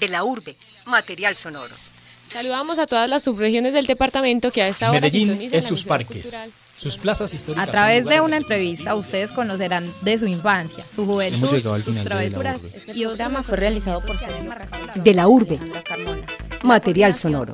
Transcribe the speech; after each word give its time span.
De 0.00 0.08
la 0.08 0.24
urbe, 0.24 0.56
material 0.86 1.36
sonoro. 1.36 1.74
Saludamos 2.28 2.78
a 2.78 2.86
todas 2.86 3.08
las 3.08 3.22
subregiones 3.22 3.72
del 3.74 3.86
departamento 3.86 4.50
que 4.50 4.62
a 4.62 4.68
esta 4.68 4.90
hora 4.90 5.00
Medellín 5.00 5.50
es 5.52 5.64
sus 5.64 5.82
parques, 5.82 6.34
sus 6.76 6.96
plazas 6.96 7.34
históricas. 7.34 7.68
A 7.68 7.70
través 7.70 8.06
de 8.06 8.20
una 8.20 8.36
entrevista 8.36 8.94
ustedes 8.94 9.30
conocerán 9.32 9.92
de 10.00 10.16
su 10.16 10.26
infancia, 10.26 10.82
su 10.88 11.04
juventud, 11.04 11.50
sus 11.82 12.02
travesuras. 12.02 12.60
Este 12.74 12.94
programa 12.94 13.42
fue 13.42 13.56
realizado 13.56 14.00
por 14.00 14.18
Sergio 14.18 14.54
De 14.94 15.12
la 15.12 15.28
urbe, 15.28 15.58
material 16.62 17.14
sonoro. 17.14 17.52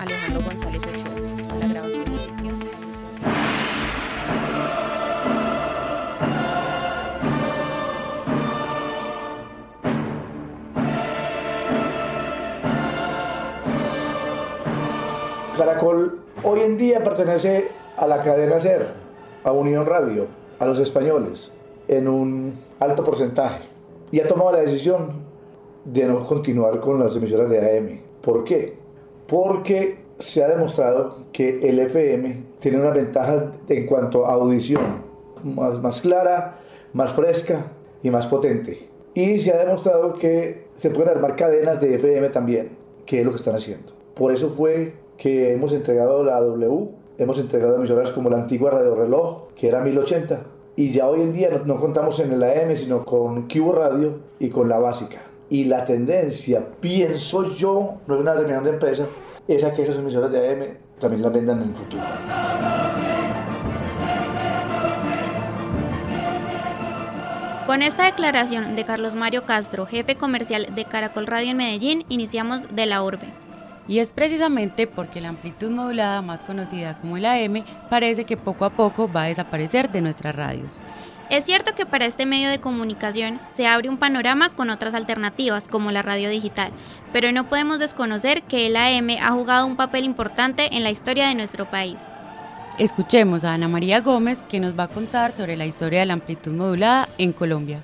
Caracol 15.56 16.20
hoy 16.42 16.60
en 16.60 16.76
día 16.76 17.02
pertenece 17.02 17.68
a 17.96 18.06
la 18.06 18.22
cadena 18.22 18.60
SER, 18.60 18.88
a 19.42 19.52
Unión 19.52 19.86
Radio, 19.86 20.26
a 20.58 20.66
los 20.66 20.78
españoles, 20.78 21.50
en 21.88 22.08
un 22.08 22.54
alto 22.78 23.02
porcentaje. 23.02 23.64
Y 24.10 24.20
ha 24.20 24.28
tomado 24.28 24.52
la 24.52 24.58
decisión 24.58 25.24
de 25.86 26.06
no 26.06 26.22
continuar 26.24 26.78
con 26.80 27.00
las 27.00 27.16
emisoras 27.16 27.48
de 27.48 27.78
AM. 27.78 28.00
¿Por 28.20 28.44
qué? 28.44 28.76
Porque 29.26 30.04
se 30.18 30.44
ha 30.44 30.48
demostrado 30.48 31.24
que 31.32 31.58
el 31.66 31.78
FM 31.78 32.44
tiene 32.58 32.78
una 32.78 32.90
ventaja 32.90 33.52
en 33.68 33.86
cuanto 33.86 34.26
a 34.26 34.34
audición, 34.34 34.82
más, 35.42 35.80
más 35.80 36.02
clara, 36.02 36.58
más 36.92 37.12
fresca 37.14 37.72
y 38.02 38.10
más 38.10 38.26
potente. 38.26 38.90
Y 39.14 39.38
se 39.38 39.54
ha 39.54 39.64
demostrado 39.64 40.12
que 40.14 40.66
se 40.76 40.90
pueden 40.90 41.16
armar 41.16 41.34
cadenas 41.34 41.80
de 41.80 41.94
FM 41.94 42.28
también, 42.28 42.76
que 43.06 43.20
es 43.20 43.24
lo 43.24 43.30
que 43.30 43.38
están 43.38 43.54
haciendo. 43.54 43.94
Por 44.14 44.32
eso 44.32 44.50
fue 44.50 45.05
que 45.16 45.52
hemos 45.52 45.72
entregado 45.72 46.22
la 46.22 46.40
W, 46.40 46.88
hemos 47.18 47.38
entregado 47.38 47.76
emisoras 47.76 48.12
como 48.12 48.30
la 48.30 48.36
antigua 48.36 48.70
Radio 48.70 48.94
Reloj, 48.94 49.48
que 49.54 49.68
era 49.68 49.80
1080, 49.80 50.40
y 50.76 50.92
ya 50.92 51.08
hoy 51.08 51.22
en 51.22 51.32
día 51.32 51.62
no, 51.64 51.78
contamos 51.78 52.20
en 52.20 52.32
el 52.32 52.42
AM, 52.42 52.76
sino 52.76 53.04
con 53.04 53.48
Cubo 53.48 53.72
Radio 53.72 54.18
y 54.38 54.50
con 54.50 54.68
la 54.68 54.78
básica. 54.78 55.18
Y 55.48 55.64
la 55.64 55.84
tendencia, 55.84 56.62
pienso 56.80 57.54
yo, 57.54 57.94
no 58.06 58.14
es 58.14 58.20
una 58.20 58.32
determinación 58.32 58.64
de 58.64 58.70
empresa, 58.70 59.06
es 59.48 59.64
a 59.64 59.72
que 59.72 59.82
esas 59.82 59.96
emisoras 59.96 60.30
de 60.30 60.50
AM 60.50 60.76
también 61.00 61.22
las 61.22 61.32
vendan 61.32 61.62
en 61.62 61.68
el 61.68 61.74
futuro. 61.74 62.02
Con 67.66 67.82
esta 67.82 68.04
declaración 68.04 68.76
de 68.76 68.84
Carlos 68.84 69.14
Mario 69.14 69.44
Castro, 69.44 69.86
jefe 69.86 70.16
comercial 70.16 70.68
de 70.74 70.84
Caracol 70.84 71.26
Radio 71.26 71.50
en 71.50 71.56
Medellín, 71.56 72.04
iniciamos 72.08 72.68
de 72.74 72.86
la 72.86 73.02
urbe. 73.02 73.45
Y 73.88 74.00
es 74.00 74.12
precisamente 74.12 74.86
porque 74.86 75.20
la 75.20 75.28
amplitud 75.28 75.70
modulada, 75.70 76.22
más 76.22 76.42
conocida 76.42 76.96
como 76.96 77.16
el 77.16 77.24
AM, 77.24 77.64
parece 77.88 78.24
que 78.24 78.36
poco 78.36 78.64
a 78.64 78.70
poco 78.70 79.10
va 79.10 79.24
a 79.24 79.28
desaparecer 79.28 79.90
de 79.90 80.00
nuestras 80.00 80.34
radios. 80.34 80.80
Es 81.28 81.44
cierto 81.44 81.74
que 81.74 81.86
para 81.86 82.06
este 82.06 82.24
medio 82.24 82.48
de 82.48 82.60
comunicación 82.60 83.40
se 83.56 83.66
abre 83.66 83.88
un 83.88 83.96
panorama 83.96 84.50
con 84.50 84.70
otras 84.70 84.94
alternativas 84.94 85.66
como 85.66 85.90
la 85.90 86.02
radio 86.02 86.30
digital, 86.30 86.70
pero 87.12 87.32
no 87.32 87.48
podemos 87.48 87.80
desconocer 87.80 88.42
que 88.42 88.66
el 88.66 88.76
AM 88.76 89.10
ha 89.20 89.32
jugado 89.32 89.66
un 89.66 89.76
papel 89.76 90.04
importante 90.04 90.76
en 90.76 90.84
la 90.84 90.92
historia 90.92 91.26
de 91.26 91.34
nuestro 91.34 91.68
país. 91.68 91.96
Escuchemos 92.78 93.42
a 93.42 93.54
Ana 93.54 93.66
María 93.68 94.02
Gómez 94.02 94.46
que 94.46 94.60
nos 94.60 94.78
va 94.78 94.84
a 94.84 94.88
contar 94.88 95.32
sobre 95.32 95.56
la 95.56 95.66
historia 95.66 96.00
de 96.00 96.06
la 96.06 96.12
amplitud 96.12 96.52
modulada 96.52 97.08
en 97.18 97.32
Colombia. 97.32 97.82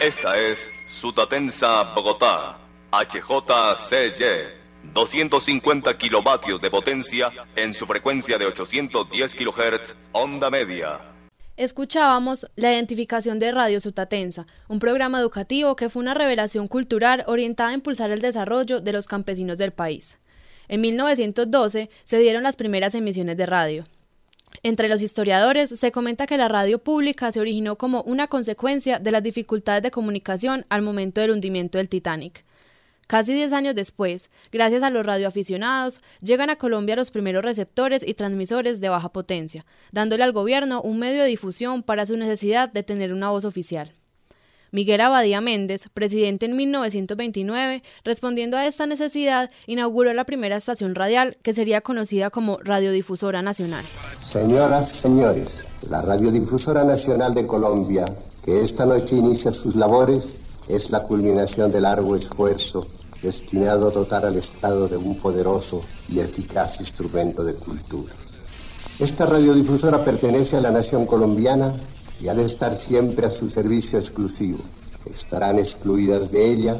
Esta 0.00 0.38
es 0.38 0.70
Sutatensa 0.86 1.82
Bogotá, 1.94 2.56
HJCY, 2.90 4.14
250 4.94 5.98
kilovatios 5.98 6.58
de 6.58 6.70
potencia 6.70 7.30
en 7.54 7.74
su 7.74 7.84
frecuencia 7.84 8.38
de 8.38 8.46
810 8.46 9.34
kHz, 9.34 9.94
onda 10.12 10.48
media. 10.48 11.00
Escuchábamos 11.58 12.46
la 12.56 12.72
identificación 12.72 13.38
de 13.38 13.52
Radio 13.52 13.78
Sutatensa, 13.78 14.46
un 14.68 14.78
programa 14.78 15.20
educativo 15.20 15.76
que 15.76 15.90
fue 15.90 16.00
una 16.00 16.14
revelación 16.14 16.66
cultural 16.66 17.22
orientada 17.26 17.68
a 17.68 17.74
impulsar 17.74 18.10
el 18.10 18.22
desarrollo 18.22 18.80
de 18.80 18.92
los 18.94 19.06
campesinos 19.06 19.58
del 19.58 19.72
país. 19.72 20.18
En 20.68 20.80
1912 20.80 21.90
se 22.06 22.18
dieron 22.18 22.42
las 22.42 22.56
primeras 22.56 22.94
emisiones 22.94 23.36
de 23.36 23.44
radio. 23.44 23.84
Entre 24.62 24.88
los 24.88 25.00
historiadores 25.00 25.70
se 25.70 25.92
comenta 25.92 26.26
que 26.26 26.36
la 26.36 26.48
radio 26.48 26.78
pública 26.78 27.32
se 27.32 27.40
originó 27.40 27.76
como 27.76 28.02
una 28.02 28.26
consecuencia 28.26 28.98
de 28.98 29.10
las 29.10 29.22
dificultades 29.22 29.82
de 29.82 29.90
comunicación 29.90 30.66
al 30.68 30.82
momento 30.82 31.20
del 31.20 31.30
hundimiento 31.30 31.78
del 31.78 31.88
Titanic. 31.88 32.44
Casi 33.06 33.34
10 33.34 33.52
años 33.52 33.74
después, 33.74 34.28
gracias 34.52 34.84
a 34.84 34.90
los 34.90 35.04
radioaficionados, 35.04 36.00
llegan 36.20 36.48
a 36.48 36.56
Colombia 36.56 36.94
los 36.94 37.10
primeros 37.10 37.42
receptores 37.42 38.06
y 38.06 38.14
transmisores 38.14 38.80
de 38.80 38.88
baja 38.88 39.08
potencia, 39.08 39.66
dándole 39.90 40.22
al 40.22 40.32
gobierno 40.32 40.80
un 40.82 41.00
medio 41.00 41.22
de 41.22 41.28
difusión 41.28 41.82
para 41.82 42.06
su 42.06 42.16
necesidad 42.16 42.72
de 42.72 42.84
tener 42.84 43.12
una 43.12 43.30
voz 43.30 43.44
oficial. 43.44 43.92
Miguel 44.72 45.00
Abadía 45.00 45.40
Méndez, 45.40 45.84
presidente 45.92 46.46
en 46.46 46.56
1929, 46.56 47.82
respondiendo 48.04 48.56
a 48.56 48.66
esta 48.66 48.86
necesidad, 48.86 49.50
inauguró 49.66 50.14
la 50.14 50.24
primera 50.24 50.56
estación 50.56 50.94
radial 50.94 51.36
que 51.42 51.54
sería 51.54 51.80
conocida 51.80 52.30
como 52.30 52.58
Radiodifusora 52.58 53.42
Nacional. 53.42 53.84
Señoras, 54.18 54.88
señores, 54.88 55.88
la 55.90 56.02
Radiodifusora 56.02 56.84
Nacional 56.84 57.34
de 57.34 57.46
Colombia, 57.46 58.04
que 58.44 58.60
esta 58.60 58.86
noche 58.86 59.16
inicia 59.16 59.50
sus 59.50 59.74
labores, 59.74 60.68
es 60.68 60.90
la 60.90 61.02
culminación 61.02 61.72
del 61.72 61.82
largo 61.82 62.14
esfuerzo 62.14 62.86
destinado 63.22 63.88
a 63.88 63.90
dotar 63.90 64.24
al 64.24 64.36
Estado 64.36 64.88
de 64.88 64.96
un 64.96 65.16
poderoso 65.16 65.82
y 66.08 66.20
eficaz 66.20 66.80
instrumento 66.80 67.44
de 67.44 67.54
cultura. 67.54 68.12
Esta 68.98 69.26
radiodifusora 69.26 70.04
pertenece 70.04 70.56
a 70.56 70.60
la 70.60 70.70
nación 70.70 71.06
colombiana 71.06 71.72
y 72.22 72.28
ha 72.28 72.34
de 72.34 72.44
estar 72.44 72.74
siempre 72.74 73.26
a 73.26 73.30
su 73.30 73.48
servicio 73.48 73.98
exclusivo. 73.98 74.58
Estarán 75.06 75.58
excluidas 75.58 76.30
de 76.30 76.52
ella 76.52 76.76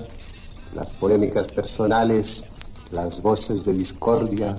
las 0.74 0.90
polémicas 0.98 1.48
personales, 1.48 2.46
las 2.92 3.22
voces 3.22 3.64
de 3.64 3.72
discordia, 3.72 4.54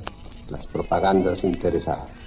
las 0.50 0.68
propagandas 0.68 1.44
interesadas. 1.44 2.22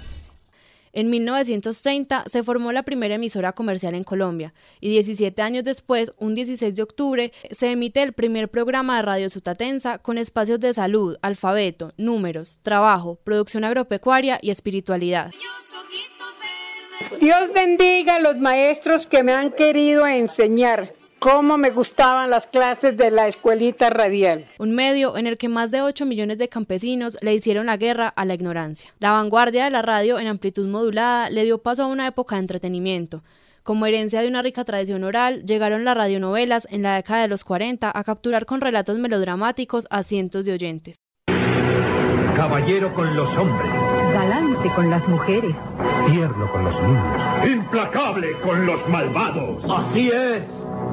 En 0.95 1.09
1930 1.09 2.23
se 2.25 2.41
formó 2.41 2.71
la 2.71 2.83
primera 2.83 3.15
emisora 3.15 3.51
comercial 3.51 3.95
en 3.95 4.05
Colombia 4.05 4.53
y 4.79 4.91
17 4.91 5.41
años 5.41 5.65
después, 5.65 6.13
un 6.19 6.35
16 6.35 6.73
de 6.73 6.81
octubre, 6.81 7.33
se 7.51 7.71
emite 7.71 8.01
el 8.01 8.13
primer 8.13 8.49
programa 8.49 8.95
de 8.95 9.01
Radio 9.01 9.29
Sutatensa 9.29 9.97
con 9.97 10.17
espacios 10.17 10.61
de 10.61 10.73
salud, 10.73 11.17
alfabeto, 11.21 11.91
números, 11.97 12.59
trabajo, 12.63 13.19
producción 13.25 13.65
agropecuaria 13.65 14.39
y 14.41 14.51
espiritualidad. 14.51 15.31
Dios 17.19 17.51
bendiga 17.53 18.15
a 18.15 18.19
los 18.19 18.37
maestros 18.37 19.07
que 19.07 19.23
me 19.23 19.33
han 19.33 19.51
querido 19.51 20.05
enseñar 20.05 20.87
cómo 21.19 21.57
me 21.57 21.71
gustaban 21.71 22.29
las 22.29 22.45
clases 22.45 22.97
de 22.97 23.09
la 23.09 23.27
escuelita 23.27 23.89
radial. 23.89 24.45
Un 24.59 24.71
medio 24.75 25.17
en 25.17 25.27
el 25.27 25.37
que 25.37 25.49
más 25.49 25.71
de 25.71 25.81
8 25.81 26.05
millones 26.05 26.37
de 26.37 26.49
campesinos 26.49 27.17
le 27.21 27.33
hicieron 27.33 27.65
la 27.65 27.77
guerra 27.77 28.07
a 28.09 28.25
la 28.25 28.35
ignorancia. 28.35 28.93
La 28.99 29.11
vanguardia 29.11 29.63
de 29.63 29.71
la 29.71 29.81
radio 29.81 30.19
en 30.19 30.27
amplitud 30.27 30.67
modulada 30.67 31.29
le 31.29 31.43
dio 31.43 31.63
paso 31.63 31.83
a 31.83 31.87
una 31.87 32.07
época 32.07 32.35
de 32.35 32.41
entretenimiento. 32.41 33.23
Como 33.63 33.87
herencia 33.87 34.21
de 34.21 34.27
una 34.27 34.43
rica 34.43 34.63
tradición 34.63 35.03
oral, 35.03 35.43
llegaron 35.43 35.83
las 35.83 35.97
radionovelas 35.97 36.67
en 36.69 36.83
la 36.83 36.97
década 36.97 37.23
de 37.23 37.27
los 37.27 37.43
40 37.43 37.91
a 37.91 38.03
capturar 38.03 38.45
con 38.45 38.61
relatos 38.61 38.99
melodramáticos 38.99 39.87
a 39.89 40.03
cientos 40.03 40.45
de 40.45 40.53
oyentes. 40.53 40.97
Caballero 42.35 42.93
con 42.93 43.15
los 43.15 43.35
hombres. 43.35 43.74
Galante 44.15 44.73
con 44.73 44.89
las 44.89 45.05
mujeres. 45.09 45.53
Tierno 46.07 46.49
con 46.49 46.63
los 46.63 46.81
niños. 46.83 47.51
Implacable 47.51 48.31
con 48.39 48.65
los 48.65 48.87
malvados. 48.87 49.61
Así 49.69 50.09
es, 50.09 50.41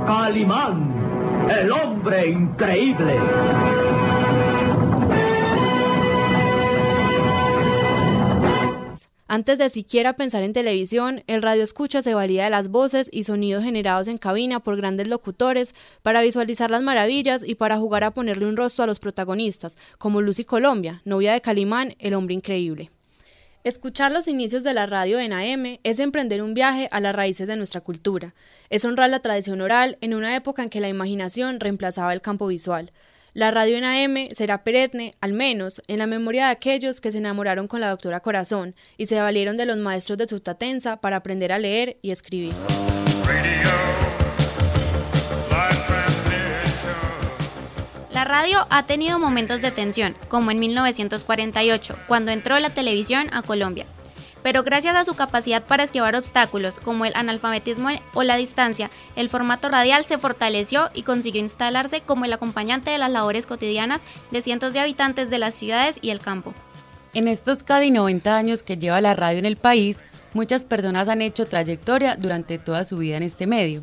Calimán, 0.05 1.49
el 1.49 1.70
hombre 1.70 2.31
increíble. 2.31 3.17
Antes 9.29 9.58
de 9.58 9.69
siquiera 9.70 10.14
pensar 10.14 10.43
en 10.43 10.52
televisión, 10.52 11.23
el 11.29 11.43
radio 11.43 11.62
escucha 11.62 12.02
se 12.02 12.14
valía 12.14 12.43
de 12.43 12.50
las 12.50 12.70
voces 12.70 13.08
y 13.12 13.23
sonidos 13.23 13.62
generados 13.62 14.08
en 14.08 14.19
cabina 14.19 14.58
por 14.58 14.76
grandes 14.76 15.06
locutores 15.06 15.76
para 16.02 16.23
visualizar 16.23 16.73
las 16.73 16.82
maravillas 16.82 17.44
y 17.46 17.55
para 17.55 17.79
jugar 17.79 18.02
a 18.02 18.11
ponerle 18.11 18.46
un 18.46 18.56
rostro 18.56 18.82
a 18.82 18.88
los 18.88 18.99
protagonistas, 18.99 19.79
como 19.99 20.20
Lucy 20.20 20.43
Colombia, 20.43 21.02
novia 21.05 21.32
de 21.35 21.41
Calimán, 21.41 21.94
el 22.00 22.14
hombre 22.14 22.35
increíble. 22.35 22.91
Escuchar 23.64 24.11
los 24.11 24.26
inicios 24.26 24.64
de 24.64 24.75
la 24.75 24.87
radio 24.87 25.20
en 25.20 25.32
AM 25.32 25.79
es 25.85 26.00
emprender 26.00 26.43
un 26.43 26.53
viaje 26.53 26.88
a 26.91 26.99
las 26.99 27.14
raíces 27.14 27.47
de 27.47 27.55
nuestra 27.55 27.81
cultura, 27.81 28.35
es 28.70 28.85
honrar 28.85 29.09
la 29.09 29.20
tradición 29.20 29.61
oral 29.61 29.99
en 30.00 30.14
una 30.14 30.35
época 30.35 30.64
en 30.64 30.69
que 30.69 30.81
la 30.81 30.88
imaginación 30.88 31.61
reemplazaba 31.61 32.12
el 32.12 32.20
campo 32.20 32.49
visual. 32.49 32.91
La 33.35 33.53
radio 33.53 33.76
en 33.79 33.85
AM 33.85 34.25
será 34.32 34.64
perenne, 34.64 35.14
al 35.20 35.32
menos, 35.32 35.81
en 35.87 36.00
la 36.00 36.09
memoria 36.09 36.47
de 36.47 36.50
aquellos 36.50 37.00
que 37.00 37.12
se 37.12 37.19
enamoraron 37.19 37.69
con 37.69 37.81
la 37.81 37.91
doctora 37.91 38.19
Corazón 38.19 38.75
y 38.97 39.06
se 39.06 39.20
valieron 39.20 39.56
de 39.56 39.67
los 39.67 39.76
maestros 39.76 40.19
de 40.19 40.26
Sutatensa 40.26 40.97
para 40.97 41.19
aprender 41.19 41.53
a 41.53 41.61
leer 41.61 41.99
y 42.03 42.11
escribir. 42.11 42.55
La 48.22 48.28
radio 48.28 48.69
ha 48.70 48.84
tenido 48.84 49.19
momentos 49.19 49.62
de 49.62 49.72
tensión, 49.72 50.14
como 50.28 50.52
en 50.52 50.60
1948, 50.60 51.96
cuando 52.06 52.30
entró 52.30 52.56
la 52.60 52.70
televisión 52.70 53.26
a 53.32 53.42
Colombia. 53.42 53.84
Pero 54.44 54.62
gracias 54.62 54.94
a 54.94 55.04
su 55.04 55.14
capacidad 55.14 55.64
para 55.64 55.82
esquivar 55.82 56.14
obstáculos, 56.14 56.76
como 56.84 57.04
el 57.04 57.16
analfabetismo 57.16 57.88
o 58.14 58.22
la 58.22 58.36
distancia, 58.36 58.92
el 59.16 59.28
formato 59.28 59.69
radial 59.70 60.04
se 60.04 60.19
fortaleció 60.19 60.88
y 60.94 61.02
consiguió 61.02 61.40
instalarse 61.40 62.02
como 62.02 62.24
el 62.24 62.32
acompañante 62.32 62.92
de 62.92 62.98
las 62.98 63.10
labores 63.10 63.46
cotidianas 63.46 64.02
de 64.30 64.40
cientos 64.40 64.72
de 64.72 64.78
habitantes 64.78 65.28
de 65.28 65.40
las 65.40 65.56
ciudades 65.56 65.98
y 66.00 66.10
el 66.10 66.20
campo. 66.20 66.54
En 67.14 67.26
estos 67.26 67.64
casi 67.64 67.90
90 67.90 68.36
años 68.36 68.62
que 68.62 68.76
lleva 68.76 69.00
la 69.00 69.14
radio 69.14 69.40
en 69.40 69.46
el 69.46 69.56
país, 69.56 70.04
muchas 70.32 70.62
personas 70.62 71.08
han 71.08 71.22
hecho 71.22 71.46
trayectoria 71.46 72.14
durante 72.14 72.58
toda 72.58 72.84
su 72.84 72.98
vida 72.98 73.16
en 73.16 73.24
este 73.24 73.48
medio. 73.48 73.82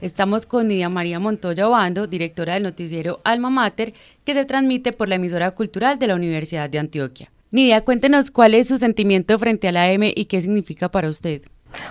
Estamos 0.00 0.46
con 0.46 0.68
Nidia 0.68 0.88
María 0.88 1.20
Montoya 1.20 1.68
Obando, 1.68 2.06
directora 2.06 2.54
del 2.54 2.62
noticiero 2.62 3.20
Alma 3.22 3.50
Mater, 3.50 3.92
que 4.24 4.32
se 4.32 4.46
transmite 4.46 4.92
por 4.92 5.10
la 5.10 5.16
emisora 5.16 5.50
cultural 5.50 5.98
de 5.98 6.06
la 6.06 6.14
Universidad 6.14 6.70
de 6.70 6.78
Antioquia. 6.78 7.30
Nidia, 7.50 7.82
cuéntenos 7.82 8.30
cuál 8.30 8.54
es 8.54 8.68
su 8.68 8.78
sentimiento 8.78 9.38
frente 9.38 9.68
a 9.68 9.72
la 9.72 9.92
M 9.92 10.10
y 10.16 10.24
qué 10.24 10.40
significa 10.40 10.90
para 10.90 11.10
usted. 11.10 11.42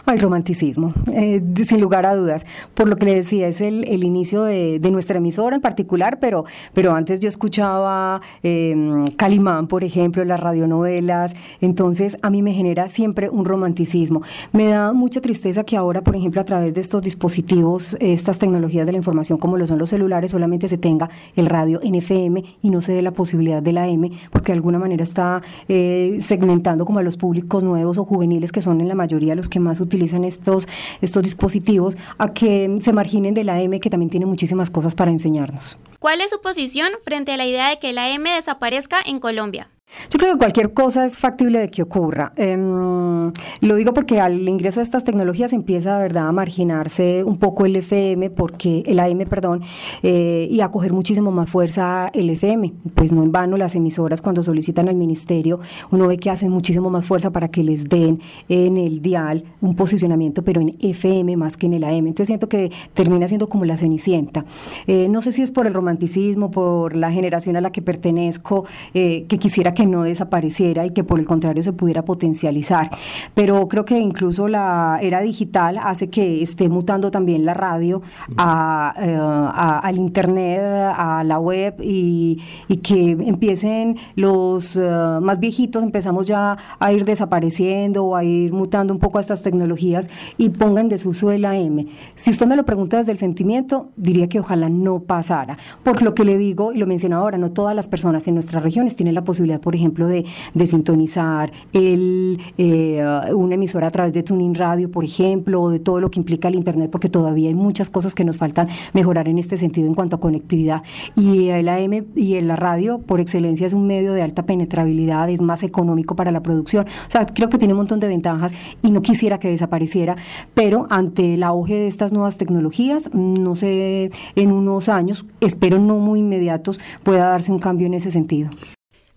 Hay 0.05 0.17
romanticismo, 0.19 0.93
eh, 1.13 1.41
sin 1.63 1.81
lugar 1.81 2.05
a 2.05 2.15
dudas. 2.15 2.45
Por 2.73 2.87
lo 2.87 2.97
que 2.97 3.05
le 3.05 3.15
decía, 3.15 3.47
es 3.47 3.61
el, 3.61 3.85
inicio 4.03 4.43
de, 4.43 4.79
nuestra 4.89 5.19
emisora 5.19 5.55
en 5.55 5.61
particular, 5.61 6.19
pero, 6.19 6.45
pero 6.73 6.95
antes 6.95 7.19
yo 7.19 7.29
escuchaba 7.29 8.21
em, 8.41 9.11
Calimán, 9.11 9.67
por 9.67 9.83
ejemplo, 9.83 10.25
las 10.25 10.39
radionovelas, 10.39 11.33
entonces 11.61 12.17
a 12.21 12.29
mí 12.29 12.41
me 12.41 12.53
genera 12.53 12.89
siempre 12.89 13.29
un 13.29 13.45
romanticismo. 13.45 14.23
Me 14.51 14.67
da 14.67 14.93
mucha 14.93 15.21
tristeza 15.21 15.63
que 15.63 15.77
ahora, 15.77 16.01
por 16.01 16.15
ejemplo, 16.15 16.41
a 16.41 16.45
través 16.45 16.73
de 16.73 16.81
estos 16.81 17.03
dispositivos, 17.03 17.95
estas 17.99 18.39
tecnologías 18.39 18.85
de 18.85 18.93
la 18.93 18.97
información 18.97 19.37
como 19.37 19.57
lo 19.57 19.67
son 19.67 19.77
los 19.77 19.89
celulares, 19.89 20.31
solamente 20.31 20.67
se 20.67 20.77
tenga 20.77 21.09
el 21.35 21.45
radio 21.45 21.79
en 21.83 21.95
FM 21.95 22.43
y 22.61 22.69
no 22.69 22.81
se 22.81 22.93
dé 22.93 23.01
la 23.01 23.11
posibilidad 23.11 23.61
de 23.61 23.73
la 23.73 23.87
M, 23.87 24.11
porque 24.31 24.51
de 24.51 24.57
alguna 24.57 24.79
manera 24.79 25.03
está 25.03 25.41
eh, 25.67 26.17
segmentando 26.21 26.85
como 26.85 26.99
a 26.99 27.03
los 27.03 27.17
públicos 27.17 27.63
nuevos 27.63 27.97
o 27.97 28.05
juveniles 28.05 28.51
que 28.51 28.61
son 28.61 28.81
en 28.81 28.87
la 28.87 28.95
mayoría 28.95 29.35
los 29.35 29.49
que 29.49 29.59
más 29.59 29.69
utilizan 29.80 30.24
estos, 30.24 30.68
estos 31.01 31.24
dispositivos 31.24 31.98
a 32.18 32.33
que 32.33 32.80
se 32.81 32.94
marginen 32.94 33.33
de 33.33 33.44
la 33.44 33.62
M 33.62 33.80
que 33.80 33.89
también 33.89 34.10
tiene 34.10 34.25
muchísimas 34.25 34.69
cosas 34.69 34.95
para 34.95 35.12
enseñarnos. 35.12 35.77
¿Cuál 36.00 36.21
es 36.21 36.30
su 36.30 36.42
posición 36.42 36.89
frente 37.04 37.33
a 37.33 37.38
la 37.38 37.45
idea 37.45 37.69
de 37.69 37.80
que 37.80 37.94
la 37.94 38.10
M 38.10 38.30
desaparezca 38.30 38.98
en 39.06 39.19
Colombia? 39.19 39.69
Yo 40.09 40.18
creo 40.18 40.33
que 40.33 40.38
cualquier 40.38 40.74
cosa 40.74 41.06
es 41.06 41.18
factible 41.18 41.59
de 41.59 41.69
que 41.69 41.83
ocurra. 41.83 42.31
Em, 42.36 43.31
lo 43.62 43.75
digo 43.75 43.94
porque 43.94 44.19
al 44.19 44.47
ingreso 44.47 44.80
de 44.80 44.83
estas 44.83 45.03
tecnologías 45.03 45.53
empieza, 45.53 46.00
verdad, 46.00 46.27
a 46.27 46.31
marginarse 46.31 47.24
un 47.24 47.38
poco 47.38 47.65
el 47.65 47.75
FM, 47.75 48.30
porque 48.30 48.83
el 48.86 49.00
AM, 49.00 49.19
perdón, 49.27 49.62
eh, 50.01 50.47
y 50.50 50.62
a 50.62 50.69
coger 50.69 50.94
muchísimo 50.94 51.31
más 51.31 51.50
fuerza 51.50 52.09
el 52.13 52.30
FM. 52.30 52.74
Pues 52.95 53.12
no 53.12 53.24
en 53.24 53.31
vano 53.31 53.57
las 53.57 53.75
emisoras 53.75 54.21
cuando 54.21 54.44
solicitan 54.44 54.89
al 54.89 54.95
ministerio, 54.95 55.59
uno 55.92 56.07
ve 56.07 56.18
que 56.18 56.30
hacen 56.30 56.51
muchísimo 56.51 56.89
más 56.89 57.06
fuerza 57.06 57.31
para 57.31 57.50
que 57.50 57.63
les 57.63 57.85
den 57.85 58.21
en 58.47 58.77
el 58.77 59.01
dial 59.01 59.44
un 59.62 59.75
posicionamiento, 59.75 60.44
pero 60.44 60.62
en 60.62 60.75
FM 60.80 61.38
más 61.38 61.57
que 61.57 61.65
en 61.65 61.74
el 61.74 61.83
AM. 61.83 62.07
Entonces 62.07 62.27
siento 62.27 62.50
que 62.50 62.71
termina 62.94 63.27
siendo 63.27 63.50
como 63.50 63.65
la 63.65 63.77
cenicienta. 63.77 64.45
Eh, 64.88 65.07
no 65.09 65.21
sé 65.21 65.31
si 65.31 65.42
es 65.42 65.51
por 65.51 65.68
el 65.68 65.74
romanticismo, 65.74 66.51
por 66.51 66.95
la 66.95 67.12
generación 67.12 67.56
a 67.57 67.62
la 67.62 67.71
que 67.71 67.81
pertenezco, 67.81 68.65
eh, 68.94 69.25
que 69.27 69.38
quisiera 69.38 69.74
que 69.74 69.78
que 69.79 69.85
no 69.85 70.03
desapareciera 70.03 70.85
y 70.85 70.89
que 70.89 71.05
por 71.05 71.21
el 71.21 71.25
contrario 71.25 71.63
se 71.63 71.71
pudiera 71.71 72.03
potencializar. 72.03 72.89
Pero 73.33 73.69
creo 73.69 73.85
que 73.85 73.97
incluso 73.97 74.49
la 74.49 74.99
era 75.01 75.21
digital 75.21 75.79
hace 75.81 76.09
que 76.09 76.43
esté 76.43 76.67
mutando 76.67 77.11
también 77.11 77.45
la 77.45 77.53
radio 77.53 78.01
eh, 78.31 79.17
al 79.17 79.97
internet, 79.97 80.59
a 80.97 81.23
la 81.23 81.39
web 81.39 81.75
y, 81.81 82.41
que 82.83 83.11
empiecen 83.11 83.95
los 84.15 84.75
eh, 84.75 84.81
más 85.21 85.39
viejitos, 85.39 85.81
empezamos 85.81 86.25
ya 86.25 86.57
a 86.77 86.91
ir 86.91 87.05
desapareciendo 87.05 88.03
o 88.03 88.15
a 88.17 88.25
ir 88.25 88.51
mutando 88.51 88.93
un 88.93 88.99
poco 88.99 89.17
a 89.17 89.21
estas 89.21 89.43
tecnologías 89.43 90.09
y 90.37 90.49
pongan 90.49 90.89
desuso 90.89 91.31
el 91.31 91.45
AM. 91.45 91.85
Si 92.15 92.31
usted 92.31 92.47
me 92.47 92.57
lo 92.57 92.65
pregunta 92.65 92.97
desde 92.97 93.13
el 93.13 93.17
sentimiento, 93.17 93.91
diría 93.95 94.27
que 94.27 94.41
ojalá 94.41 94.67
no 94.67 94.99
pasara. 94.99 95.57
Por 95.83 96.01
lo 96.01 96.13
que 96.13 96.25
le 96.25 96.37
digo, 96.37 96.73
y 96.73 96.79
lo 96.79 96.85
mencionaba 96.85 97.21
ahora, 97.21 97.37
no 97.37 97.51
todas 97.51 97.73
las 97.73 97.87
personas 97.87 98.27
en 98.27 98.33
nuestras 98.33 98.61
regiones 98.61 98.97
tienen 98.97 99.15
la 99.15 99.23
posibilidad, 99.23 99.61
por 99.69 99.75
ejemplo, 99.75 100.07
de, 100.07 100.25
sintonizar 100.66 101.51
el, 101.74 102.39
eh, 102.57 103.06
una 103.36 103.54
emisora 103.54 103.86
a 103.86 103.92
través 103.92 104.13
de 104.13 104.24
Tuning 104.24 104.56
Radio, 104.56 104.89
por 104.89 105.06
ejemplo, 105.06 105.62
o 105.62 105.69
de 105.69 105.77
todo 105.77 106.00
lo 106.00 106.10
que 106.10 106.19
implica 106.19 106.48
el 106.48 106.56
Internet, 106.56 106.89
porque 106.89 107.07
todavía 107.07 107.50
hay 107.50 107.54
muchas 107.54 107.92
cosas 107.92 108.16
que 108.16 108.25
nos 108.25 108.38
faltan 108.38 108.68
mejorar 108.94 109.27
en 109.27 109.38
este 109.38 109.57
sentido 109.57 109.88
en 109.88 109.94
cuanto 109.94 110.16
a 110.16 110.19
conectividad. 110.19 110.81
Y 111.16 111.50
el 111.50 111.69
AM 111.69 112.07
y 112.16 112.42
la 112.42 112.56
radio, 112.56 112.98
por 112.98 113.19
excelencia, 113.19 113.68
es 113.68 113.74
un 113.74 113.86
medio 113.86 114.13
de 114.13 114.24
alta 114.24 114.48
penetrabilidad, 114.48 115.30
es 115.30 115.39
más 115.39 115.62
económico 115.62 116.16
para 116.16 116.31
la 116.31 116.42
producción. 116.42 116.88
O 116.88 117.12
sea, 117.12 117.27
creo 117.27 117.50
que 117.50 117.60
tiene 117.60 117.75
un 117.75 117.81
montón 117.81 118.00
de 118.00 118.07
ventajas 118.07 118.54
y 118.81 118.89
no 118.89 119.04
quisiera 119.04 119.38
que 119.38 119.50
desapareciera, 119.50 120.16
pero 120.56 120.88
ante 120.89 121.36
el 121.36 121.44
auge 121.44 121.75
de 121.75 121.88
estas 121.88 122.12
nuevas 122.12 122.38
tecnologías, 122.38 123.13
no 123.13 123.56
sé, 123.56 124.10
en 124.36 124.51
unos 124.51 124.89
años, 124.89 125.27
espero 125.42 125.77
no 125.77 126.00
muy 126.00 126.21
inmediatos, 126.21 126.80
pueda 127.04 127.30
darse 127.30 127.51
un 127.51 127.60
cambio 127.60 127.86
en 127.86 127.94
ese 127.94 128.10
sentido. 128.10 128.50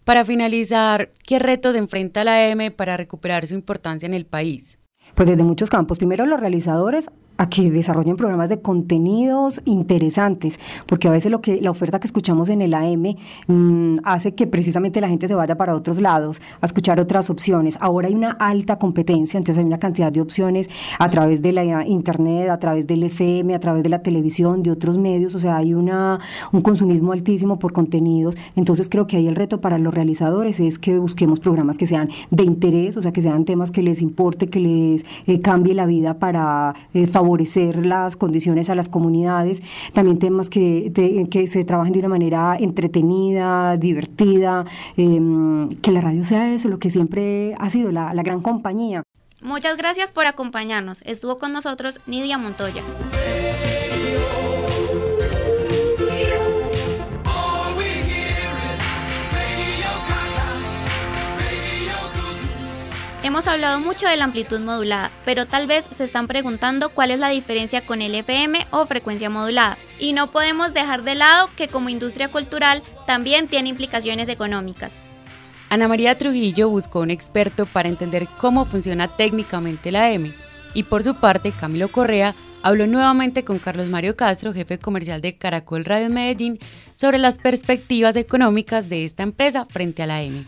Para 0.05 0.25
finalizar, 0.25 1.13
¿qué 1.25 1.39
retos 1.39 1.77
enfrenta 1.77 2.25
la 2.25 2.49
M 2.49 2.73
para 2.73 2.97
recuperar 2.97 3.47
su 3.47 3.55
importancia 3.55 4.07
en 4.07 4.15
el 4.15 4.27
país? 4.27 4.81
Pues 5.15 5.29
desde 5.29 5.45
muchos 5.45 5.71
campos. 5.71 5.99
Primero 5.99 6.27
los 6.27 6.41
realizadores 6.41 7.09
a 7.37 7.49
que 7.49 7.70
desarrollen 7.70 8.17
programas 8.17 8.49
de 8.49 8.61
contenidos 8.61 9.61
interesantes, 9.64 10.58
porque 10.87 11.08
a 11.08 11.11
veces 11.11 11.31
lo 11.31 11.40
que 11.40 11.61
la 11.61 11.70
oferta 11.70 11.99
que 11.99 12.06
escuchamos 12.06 12.49
en 12.49 12.62
el 12.62 12.75
AM 12.75 13.17
mm, 13.46 13.99
hace 14.05 14.34
que 14.34 14.46
precisamente 14.46 15.00
la 15.00 15.08
gente 15.08 15.29
se 15.29 15.34
vaya 15.34 15.56
para 15.56 15.75
otros 15.75 16.00
lados 16.00 16.40
a 16.61 16.67
escuchar 16.67 17.00
otras 17.00 17.31
opciones. 17.31 17.76
Ahora 17.81 18.08
hay 18.08 18.14
una 18.14 18.31
alta 18.31 18.79
competencia, 18.79 19.38
entonces 19.38 19.61
hay 19.61 19.67
una 19.67 19.79
cantidad 19.79 20.12
de 20.12 20.20
opciones 20.20 20.69
a 20.99 21.08
través 21.08 21.43
de 21.43 21.52
la 21.52 21.87
internet, 21.87 22.50
a 22.50 22.58
través 22.58 22.87
del 22.87 23.02
FM, 23.05 23.55
a 23.55 23.61
través 23.61 23.82
de 23.82 23.88
la 23.88 24.02
televisión, 24.02 24.62
de 24.62 24.70
otros 24.70 24.96
medios, 24.96 25.34
o 25.34 25.38
sea, 25.38 25.56
hay 25.56 25.75
una 25.75 26.20
un 26.52 26.61
consumismo 26.61 27.12
altísimo 27.12 27.58
por 27.58 27.73
contenidos. 27.73 28.37
Entonces 28.56 28.88
creo 28.88 29.06
que 29.06 29.17
ahí 29.17 29.26
el 29.26 29.37
reto 29.37 29.61
para 29.61 29.79
los 29.79 29.93
realizadores 29.93 30.61
es 30.61 30.79
que 30.79 30.99
busquemos 30.99 31.40
programas 31.40 31.79
que 31.79 31.87
sean 31.87 32.08
de 32.31 32.44
interés, 32.44 32.96
o 32.96 33.02
sea, 33.02 33.12
que 33.12 33.23
sean 33.23 33.44
temas 33.44 33.70
que 33.70 33.82
les 33.82 34.02
importe, 34.02 34.49
que 34.49 34.61
les 34.61 35.05
eh, 35.26 35.40
cambie 35.40 35.75
la 35.75 35.87
vida 35.87 36.19
para 36.19 36.75
eh, 36.94 37.06
las 37.83 38.17
condiciones 38.17 38.70
a 38.70 38.75
las 38.75 38.89
comunidades, 38.89 39.63
también 39.93 40.19
temas 40.19 40.49
que, 40.49 40.93
que 41.31 41.46
se 41.46 41.65
trabajen 41.65 41.93
de 41.93 41.99
una 42.01 42.08
manera 42.08 42.56
entretenida, 42.58 43.77
divertida, 43.77 44.65
em, 44.96 45.69
que 45.69 45.91
la 45.91 46.01
radio 46.01 46.25
sea 46.25 46.53
eso, 46.55 46.69
lo 46.69 46.79
que 46.79 46.91
siempre 46.91 47.55
ha 47.58 47.70
sido 47.70 47.93
la, 47.93 48.15
la 48.15 48.23
gran 48.23 48.41
compañía. 48.41 49.03
Muchas 49.41 49.77
gracias 49.77 50.13
por 50.13 50.27
acompañarnos. 50.27 51.03
Estuvo 51.03 51.39
con 51.39 51.53
nosotros 51.53 51.99
Nidia 52.06 52.39
Montoya. 52.39 52.82
Hemos 63.24 63.46
hablado 63.46 63.79
mucho 63.79 64.08
de 64.08 64.17
la 64.17 64.24
amplitud 64.24 64.58
modulada, 64.58 65.12
pero 65.24 65.46
tal 65.46 65.69
vez 65.69 65.88
se 65.93 66.02
están 66.02 66.26
preguntando 66.26 66.88
cuál 66.88 67.12
es 67.12 67.20
la 67.20 67.29
diferencia 67.29 67.86
con 67.86 68.02
el 68.02 68.17
FM 68.17 68.67
o 68.72 68.84
frecuencia 68.84 69.31
modulada. 69.31 69.79
Y 70.00 70.12
no 70.12 70.32
podemos 70.32 70.74
dejar 70.74 71.05
de 71.05 71.14
lado 71.14 71.48
que 71.56 71.69
como 71.69 71.88
industria 71.88 72.32
cultural 72.32 72.82
también 73.06 73.46
tiene 73.46 73.69
implicaciones 73.69 74.29
económicas. 74.29 74.93
Ana 75.69 75.86
María 75.86 76.19
Trujillo 76.19 76.69
buscó 76.69 76.98
un 76.98 77.12
experto 77.12 77.64
para 77.64 77.88
entender 77.88 78.26
cómo 78.38 78.64
funciona 78.64 79.17
técnicamente 79.17 79.93
la 79.93 80.10
M. 80.10 80.34
Y 80.74 80.82
por 80.82 81.05
su 81.05 81.14
parte, 81.14 81.52
Camilo 81.52 81.93
Correa 81.93 82.34
habló 82.60 82.88
nuevamente 82.88 83.44
con 83.44 83.60
Carlos 83.60 83.88
Mario 83.88 84.17
Castro, 84.17 84.52
jefe 84.52 84.81
comercial 84.81 85.20
de 85.20 85.38
Caracol 85.38 85.84
Radio 85.84 86.10
Medellín, 86.10 86.58
sobre 86.96 87.19
las 87.19 87.38
perspectivas 87.38 88.17
económicas 88.17 88.88
de 88.88 89.05
esta 89.05 89.22
empresa 89.22 89.64
frente 89.64 90.02
a 90.02 90.06
la 90.06 90.22
M. 90.22 90.44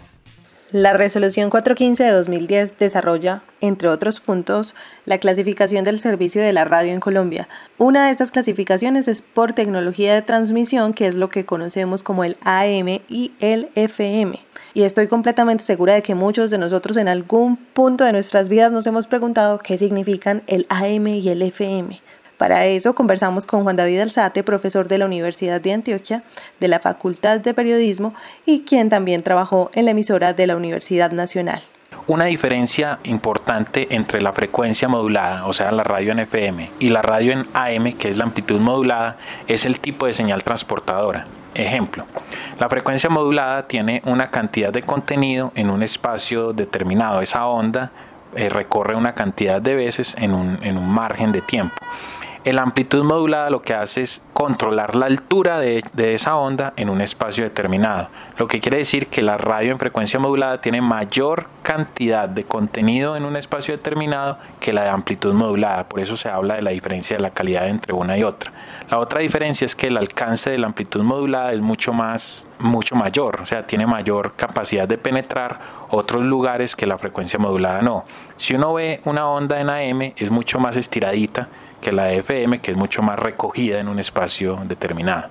La 0.74 0.92
resolución 0.92 1.50
415 1.50 2.02
de 2.02 2.10
2010 2.10 2.78
desarrolla, 2.78 3.44
entre 3.60 3.88
otros 3.88 4.18
puntos, 4.18 4.74
la 5.06 5.18
clasificación 5.18 5.84
del 5.84 6.00
servicio 6.00 6.42
de 6.42 6.52
la 6.52 6.64
radio 6.64 6.92
en 6.92 6.98
Colombia. 6.98 7.48
Una 7.78 8.06
de 8.06 8.10
estas 8.10 8.32
clasificaciones 8.32 9.06
es 9.06 9.22
por 9.22 9.52
tecnología 9.52 10.12
de 10.12 10.22
transmisión, 10.22 10.92
que 10.92 11.06
es 11.06 11.14
lo 11.14 11.28
que 11.28 11.46
conocemos 11.46 12.02
como 12.02 12.24
el 12.24 12.36
AM 12.42 12.88
y 13.08 13.30
el 13.38 13.68
FM. 13.76 14.36
Y 14.74 14.82
estoy 14.82 15.06
completamente 15.06 15.62
segura 15.62 15.94
de 15.94 16.02
que 16.02 16.16
muchos 16.16 16.50
de 16.50 16.58
nosotros 16.58 16.96
en 16.96 17.06
algún 17.06 17.54
punto 17.54 18.02
de 18.02 18.10
nuestras 18.10 18.48
vidas 18.48 18.72
nos 18.72 18.88
hemos 18.88 19.06
preguntado 19.06 19.60
qué 19.60 19.78
significan 19.78 20.42
el 20.48 20.66
AM 20.70 21.06
y 21.06 21.28
el 21.28 21.42
FM. 21.42 22.00
Para 22.38 22.66
eso 22.66 22.94
conversamos 22.94 23.46
con 23.46 23.62
Juan 23.62 23.76
David 23.76 24.00
Alzate, 24.00 24.42
profesor 24.42 24.88
de 24.88 24.98
la 24.98 25.06
Universidad 25.06 25.60
de 25.60 25.72
Antioquia, 25.72 26.24
de 26.60 26.68
la 26.68 26.80
Facultad 26.80 27.40
de 27.40 27.54
Periodismo 27.54 28.14
y 28.44 28.62
quien 28.62 28.88
también 28.88 29.22
trabajó 29.22 29.70
en 29.74 29.84
la 29.84 29.92
emisora 29.92 30.32
de 30.32 30.46
la 30.46 30.56
Universidad 30.56 31.12
Nacional. 31.12 31.62
Una 32.06 32.26
diferencia 32.26 32.98
importante 33.04 33.86
entre 33.94 34.20
la 34.20 34.32
frecuencia 34.32 34.88
modulada, 34.88 35.46
o 35.46 35.54
sea, 35.54 35.72
la 35.72 35.84
radio 35.84 36.12
en 36.12 36.18
FM, 36.18 36.70
y 36.78 36.90
la 36.90 37.00
radio 37.00 37.32
en 37.32 37.46
AM, 37.54 37.94
que 37.94 38.10
es 38.10 38.18
la 38.18 38.24
amplitud 38.24 38.60
modulada, 38.60 39.16
es 39.46 39.64
el 39.64 39.80
tipo 39.80 40.04
de 40.04 40.12
señal 40.12 40.42
transportadora. 40.42 41.26
Ejemplo, 41.54 42.04
la 42.58 42.68
frecuencia 42.68 43.08
modulada 43.08 43.68
tiene 43.68 44.02
una 44.04 44.30
cantidad 44.30 44.72
de 44.72 44.82
contenido 44.82 45.52
en 45.54 45.70
un 45.70 45.82
espacio 45.82 46.52
determinado. 46.52 47.22
Esa 47.22 47.46
onda 47.46 47.92
eh, 48.34 48.48
recorre 48.48 48.96
una 48.96 49.14
cantidad 49.14 49.62
de 49.62 49.74
veces 49.74 50.16
en 50.18 50.34
un, 50.34 50.58
en 50.62 50.76
un 50.76 50.90
margen 50.90 51.30
de 51.32 51.40
tiempo. 51.40 51.76
La 52.52 52.60
amplitud 52.60 53.02
modulada 53.04 53.48
lo 53.48 53.62
que 53.62 53.72
hace 53.72 54.02
es 54.02 54.22
controlar 54.34 54.96
la 54.96 55.06
altura 55.06 55.58
de, 55.60 55.82
esa 56.14 56.36
onda 56.36 56.74
en 56.76 56.90
un 56.90 57.00
espacio 57.00 57.42
determinado, 57.42 58.10
lo 58.36 58.48
que 58.48 58.60
quiere 58.60 58.76
decir 58.76 59.06
que 59.06 59.22
la 59.22 59.38
radio 59.38 59.72
en 59.72 59.78
frecuencia 59.78 60.20
modulada 60.20 60.60
tiene 60.60 60.82
mayor 60.82 61.46
cantidad 61.62 62.28
de 62.28 62.44
contenido 62.44 63.16
en 63.16 63.24
un 63.24 63.36
espacio 63.36 63.74
determinado 63.74 64.38
que 64.60 64.74
la 64.74 64.82
de 64.82 64.90
amplitud 64.90 65.32
modulada, 65.32 65.88
por 65.88 66.00
eso 66.00 66.16
se 66.16 66.28
habla 66.28 66.56
de 66.56 66.62
la 66.62 66.70
diferencia 66.70 67.16
de 67.16 67.22
la 67.22 67.30
calidad 67.30 67.66
entre 67.66 67.94
una 67.94 68.18
y 68.18 68.24
otra. 68.24 68.52
La 68.90 68.98
otra 68.98 69.20
diferencia 69.20 69.64
es 69.64 69.74
que 69.74 69.86
el 69.86 69.96
alcance 69.96 70.50
de 70.50 70.58
la 70.58 70.66
amplitud 70.66 71.02
modulada 71.02 71.52
es 71.52 71.60
mucho 71.60 71.94
más 71.94 72.44
mucho 72.58 72.94
mayor, 72.94 73.40
o 73.42 73.46
sea, 73.46 73.66
tiene 73.66 73.86
mayor 73.86 74.34
capacidad 74.36 74.86
de 74.86 74.96
penetrar 74.96 75.58
otros 75.90 76.24
lugares 76.24 76.76
que 76.76 76.86
la 76.86 76.98
frecuencia 76.98 77.38
modulada 77.38 77.82
no. 77.82 78.04
Si 78.36 78.54
uno 78.54 78.74
ve 78.74 79.00
una 79.04 79.28
onda 79.28 79.60
en 79.60 79.68
AM 79.70 80.12
es 80.16 80.30
mucho 80.30 80.58
más 80.58 80.76
estiradita 80.76 81.48
que 81.84 81.92
la 81.92 82.12
FM, 82.12 82.60
que 82.60 82.70
es 82.70 82.76
mucho 82.76 83.02
más 83.02 83.18
recogida 83.18 83.78
en 83.78 83.88
un 83.88 83.98
espacio 83.98 84.58
determinado. 84.66 85.28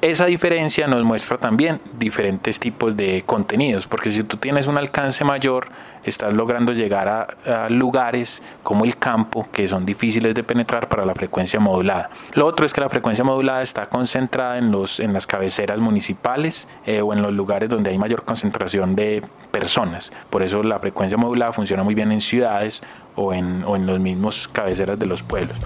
Esa 0.00 0.26
diferencia 0.26 0.86
nos 0.86 1.04
muestra 1.04 1.36
también 1.36 1.80
diferentes 1.98 2.60
tipos 2.60 2.96
de 2.96 3.24
contenidos, 3.26 3.86
porque 3.86 4.12
si 4.12 4.22
tú 4.22 4.36
tienes 4.36 4.68
un 4.68 4.78
alcance 4.78 5.24
mayor, 5.24 5.68
estás 6.04 6.32
logrando 6.32 6.72
llegar 6.72 7.36
a, 7.44 7.68
lugares 7.68 8.40
como 8.62 8.84
el 8.84 8.96
campo 8.96 9.48
que 9.52 9.66
son 9.66 9.84
difíciles 9.84 10.34
de 10.34 10.44
penetrar 10.44 10.88
para 10.88 11.04
la 11.04 11.14
frecuencia 11.14 11.58
modulada. 11.58 12.10
Lo 12.34 12.46
otro 12.46 12.64
es 12.64 12.72
que 12.72 12.80
la 12.80 12.88
frecuencia 12.88 13.24
modulada 13.24 13.62
está 13.62 13.88
concentrada 13.88 14.58
en, 14.58 14.70
los, 14.70 15.00
en 15.00 15.12
las 15.12 15.26
cabeceras 15.26 15.80
municipales 15.80 16.68
eh, 16.86 17.00
o 17.00 17.12
en 17.12 17.22
los 17.22 17.32
lugares 17.32 17.68
donde 17.68 17.90
hay 17.90 17.98
mayor 17.98 18.24
concentración 18.24 18.94
de 18.94 19.22
personas. 19.50 20.12
Por 20.30 20.44
eso 20.44 20.62
la 20.62 20.78
frecuencia 20.78 21.18
modulada 21.18 21.52
funciona 21.52 21.82
muy 21.82 21.96
bien 21.96 22.12
en 22.12 22.20
ciudades 22.20 22.82
o 23.16 23.34
en, 23.34 23.64
o 23.64 23.74
en 23.74 23.86
los 23.86 23.98
mismos 23.98 24.46
cabeceras 24.46 24.98
de 25.00 25.06
los 25.06 25.24
pueblos. 25.24 25.56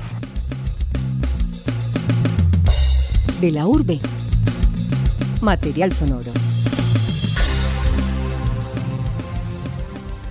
De 3.41 3.51
la 3.51 3.67
urbe. 3.67 3.99
Material 5.41 5.93
sonoro. 5.95 6.31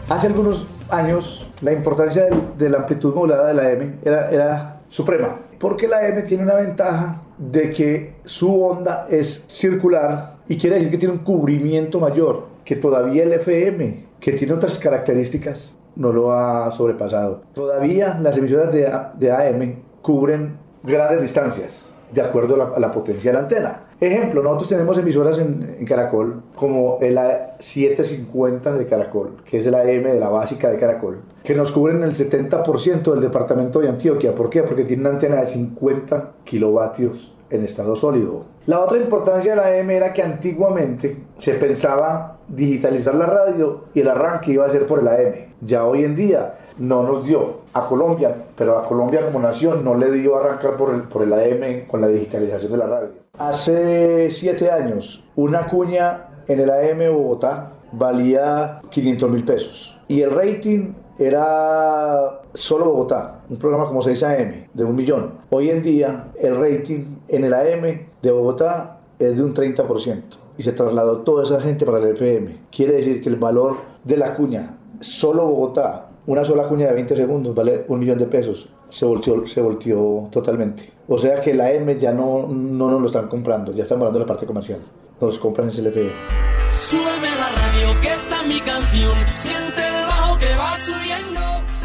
Hace 0.07 0.27
algunos 0.27 0.67
años 0.91 1.49
la 1.61 1.73
importancia 1.73 2.27
de, 2.55 2.69
la 2.69 2.77
amplitud 2.77 3.15
modulada 3.15 3.47
de 3.47 3.53
la 3.55 3.71
M 3.71 3.95
era, 4.03 4.29
era 4.29 4.81
suprema, 4.89 5.37
porque 5.59 5.87
la 5.87 6.07
M 6.07 6.21
tiene 6.21 6.43
una 6.43 6.53
ventaja 6.53 7.23
de 7.39 7.71
que 7.71 8.13
su 8.25 8.63
onda 8.63 9.07
es 9.09 9.43
circular 9.47 10.35
y 10.47 10.57
quiere 10.59 10.75
decir 10.75 10.91
que 10.91 10.99
tiene 10.99 11.15
un 11.15 11.21
cubrimiento 11.21 11.99
mayor 11.99 12.45
que 12.63 12.75
todavía 12.75 13.23
el 13.23 13.33
FM, 13.33 14.05
que 14.19 14.33
tiene 14.33 14.53
otras 14.53 14.77
características, 14.77 15.75
no 15.95 16.13
lo 16.13 16.31
ha 16.31 16.69
sobrepasado. 16.69 17.41
Todavía 17.55 18.19
las 18.19 18.37
emisoras 18.37 18.71
de, 18.71 18.87
de 19.17 19.31
AM 19.31 19.77
cubren 20.03 20.57
grandes 20.83 21.23
distancias 21.23 21.95
de 22.11 22.21
acuerdo 22.21 22.73
a 22.75 22.79
la, 22.79 22.91
potencia 22.91 23.31
de 23.31 23.33
la 23.33 23.43
antena. 23.43 23.83
Ejemplo, 23.99 24.41
nosotros 24.41 24.69
tenemos 24.69 24.97
emisoras 24.97 25.37
en, 25.39 25.85
Caracol 25.85 26.41
como 26.55 26.97
el 27.01 27.17
A750 27.17 28.73
de 28.73 28.85
Caracol, 28.85 29.37
que 29.45 29.59
es 29.59 29.65
la 29.65 29.81
AM 29.81 30.03
de 30.03 30.19
la 30.19 30.29
básica 30.29 30.69
de 30.69 30.77
Caracol, 30.77 31.21
que 31.43 31.55
nos 31.55 31.71
cubren 31.71 32.03
el 32.03 32.13
70% 32.13 33.11
del 33.11 33.21
departamento 33.21 33.79
de 33.79 33.89
Antioquia. 33.89 34.33
¿Por 34.33 34.49
qué? 34.49 34.63
Porque 34.63 34.83
tiene 34.83 35.01
una 35.01 35.11
antena 35.11 35.41
de 35.41 35.47
50 35.47 36.31
kilovatios 36.43 37.33
en 37.49 37.63
estado 37.65 37.95
sólido. 37.95 38.45
La 38.65 38.81
otra 38.81 38.97
importancia 38.97 39.55
de 39.55 39.55
la 39.55 39.79
AM 39.79 39.89
era 39.89 40.13
que 40.13 40.21
antiguamente 40.21 41.17
se 41.39 41.53
pensaba 41.53 42.37
digitalizar 42.47 43.15
la 43.15 43.25
radio 43.25 43.85
y 43.93 44.01
el 44.01 44.09
arranque 44.09 44.51
iba 44.51 44.65
a 44.65 44.69
ser 44.69 44.85
por 44.85 44.99
el 44.99 45.07
AM. 45.07 45.33
Ya 45.61 45.85
hoy 45.85 46.03
en 46.03 46.15
día 46.15 46.53
no 46.79 47.03
nos 47.03 47.25
dio 47.25 47.59
a 47.73 47.87
Colombia, 47.87 48.35
pero 48.55 48.79
a 48.79 48.85
Colombia 48.85 49.25
como 49.25 49.39
nación 49.39 49.83
no 49.83 49.95
le 49.95 50.11
dio 50.11 50.37
arrancar 50.37 50.77
por 50.77 50.93
el, 50.93 51.03
por 51.03 51.23
el 51.23 51.33
AM 51.33 51.87
con 51.87 52.01
la 52.01 52.07
digitalización 52.07 52.71
de 52.71 52.77
la 52.77 52.87
radio. 52.87 53.09
Hace 53.37 54.29
siete 54.29 54.71
años, 54.71 55.23
una 55.35 55.67
cuña 55.67 56.27
en 56.47 56.59
el 56.59 56.69
AM 56.69 57.13
Bogotá 57.13 57.73
valía 57.91 58.81
500 58.89 59.29
mil 59.29 59.43
pesos 59.43 59.99
y 60.07 60.21
el 60.21 60.31
rating 60.31 60.93
era 61.19 62.41
solo 62.53 62.85
Bogotá, 62.85 63.41
un 63.49 63.57
programa 63.57 63.85
como 63.85 64.01
6 64.01 64.23
AM 64.23 64.67
de 64.73 64.83
un 64.83 64.95
millón. 64.95 65.33
Hoy 65.49 65.69
en 65.69 65.81
día 65.81 66.31
el 66.39 66.55
rating 66.55 67.17
en 67.27 67.43
el 67.43 67.53
AM 67.53 68.07
de 68.21 68.31
Bogotá 68.31 68.99
es 69.19 69.37
de 69.37 69.43
un 69.43 69.53
30% 69.53 70.21
y 70.57 70.63
se 70.63 70.71
trasladó 70.71 71.19
toda 71.19 71.43
esa 71.43 71.59
gente 71.59 71.85
para 71.85 71.99
el 71.99 72.15
FM. 72.15 72.57
Quiere 72.71 72.93
decir 72.93 73.21
que 73.21 73.29
el 73.29 73.35
valor 73.35 73.77
de 74.03 74.17
la 74.17 74.33
cuña, 74.35 74.77
solo 75.01 75.45
Bogotá, 75.45 76.08
una 76.25 76.45
sola 76.45 76.67
cuña 76.67 76.87
de 76.87 76.93
20 76.93 77.15
segundos 77.15 77.55
vale 77.55 77.85
un 77.87 77.99
millón 77.99 78.17
de 78.17 78.25
pesos. 78.25 78.69
Se 78.89 79.05
volteó, 79.05 79.45
se 79.45 79.61
volteó 79.61 80.27
totalmente. 80.31 80.83
O 81.07 81.17
sea 81.17 81.41
que 81.41 81.53
la 81.53 81.71
M 81.71 81.97
ya 81.99 82.11
no, 82.11 82.47
no 82.47 82.89
nos 82.89 83.01
lo 83.01 83.07
están 83.07 83.27
comprando, 83.27 83.73
ya 83.73 83.83
estamos 83.83 84.03
hablando 84.03 84.19
de 84.19 84.25
la 84.25 84.27
parte 84.27 84.45
comercial. 84.45 84.79
Nos 85.19 85.37
compran 85.37 85.69
en 85.69 85.87
FM. 85.87 86.11
la 86.11 87.49
radio, 87.49 88.01
que 88.01 88.07
está 88.07 88.43
mi 88.47 88.59
canción. 88.61 89.17
Siente 89.33 89.81
el 89.85 90.05
bajo 90.07 90.37
que 90.37 90.55
va 90.55 90.75
subiendo. 90.77 91.41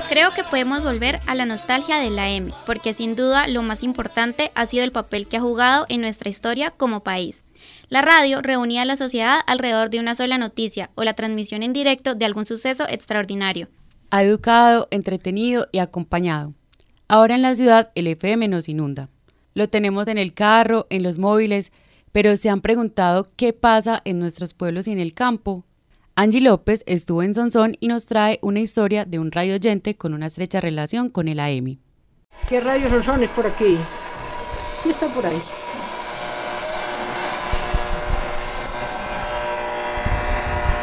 Creo 0.09 0.31
que 0.31 0.45
podemos 0.45 0.85
volver 0.85 1.21
a 1.27 1.35
la 1.35 1.47
nostalgia 1.47 1.99
de 1.99 2.11
la 2.11 2.31
M, 2.31 2.53
porque 2.67 2.93
sin 2.93 3.17
duda 3.17 3.49
lo 3.49 3.63
más 3.63 3.83
importante 3.83 4.53
ha 4.55 4.67
sido 4.67 4.85
el 4.85 4.93
papel 4.93 5.27
que 5.27 5.39
ha 5.39 5.41
jugado 5.41 5.87
en 5.89 6.03
nuestra 6.03 6.29
historia 6.29 6.71
como 6.71 7.03
país. 7.03 7.43
La 7.89 8.03
radio 8.03 8.43
reunía 8.43 8.83
a 8.83 8.85
la 8.85 8.97
sociedad 8.97 9.41
alrededor 9.47 9.91
de 9.91 10.01
una 10.01 10.15
sola 10.15 10.39
noticia 10.39 10.91
o 10.95 11.05
la 11.05 11.15
transmisión 11.15 11.63
en 11.63 11.73
directo 11.73 12.15
de 12.15 12.25
algún 12.25 12.47
suceso 12.47 12.85
extraordinario. 12.89 13.69
Ha 14.11 14.23
educado, 14.23 14.89
entretenido 14.91 15.69
y 15.73 15.79
acompañado. 15.79 16.55
Ahora 17.09 17.35
en 17.35 17.43
la 17.43 17.55
ciudad 17.55 17.91
el 17.95 18.07
FM 18.07 18.49
nos 18.49 18.69
inunda. 18.69 19.09
Lo 19.55 19.69
tenemos 19.69 20.09
en 20.09 20.19
el 20.19 20.35
carro, 20.35 20.87
en 20.91 21.03
los 21.03 21.19
móviles, 21.19 21.73
pero 22.13 22.37
se 22.37 22.49
han 22.49 22.61
preguntado 22.61 23.29
qué 23.37 23.53
pasa 23.53 24.01
en 24.05 24.19
nuestros 24.19 24.55
pueblos 24.55 24.89
y 24.89 24.93
en 24.93 25.01
el 25.01 25.15
campo, 25.15 25.65
Angie 26.17 26.41
López 26.41 26.85
estuvo 26.87 27.25
en 27.25 27.35
Sonsón 27.35 27.77
y 27.81 27.89
nos 27.89 28.07
trae 28.07 28.39
una 28.41 28.61
historia 28.61 29.05
de 29.05 29.19
un 29.19 29.33
radio 29.33 29.55
oyente 29.55 29.97
con 29.97 30.15
una 30.15 30.27
estrecha 30.27 30.61
relación 30.61 31.11
con 31.11 31.27
el 31.27 31.41
AM. 31.41 31.79
Si 32.47 32.61
Radio 32.61 32.89
Sonsón 32.89 33.25
es 33.25 33.31
por 33.31 33.45
aquí. 33.45 33.77
¿Y 34.85 34.91
está 34.91 35.09
por 35.09 35.27
ahí? 35.27 35.43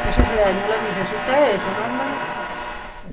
Eso 0.10 0.22
se 0.22 0.36
dañó 0.36 0.68
la 0.68 0.84
necesita 0.84 1.52
eso, 1.52 1.66
¿no? 1.66 2.31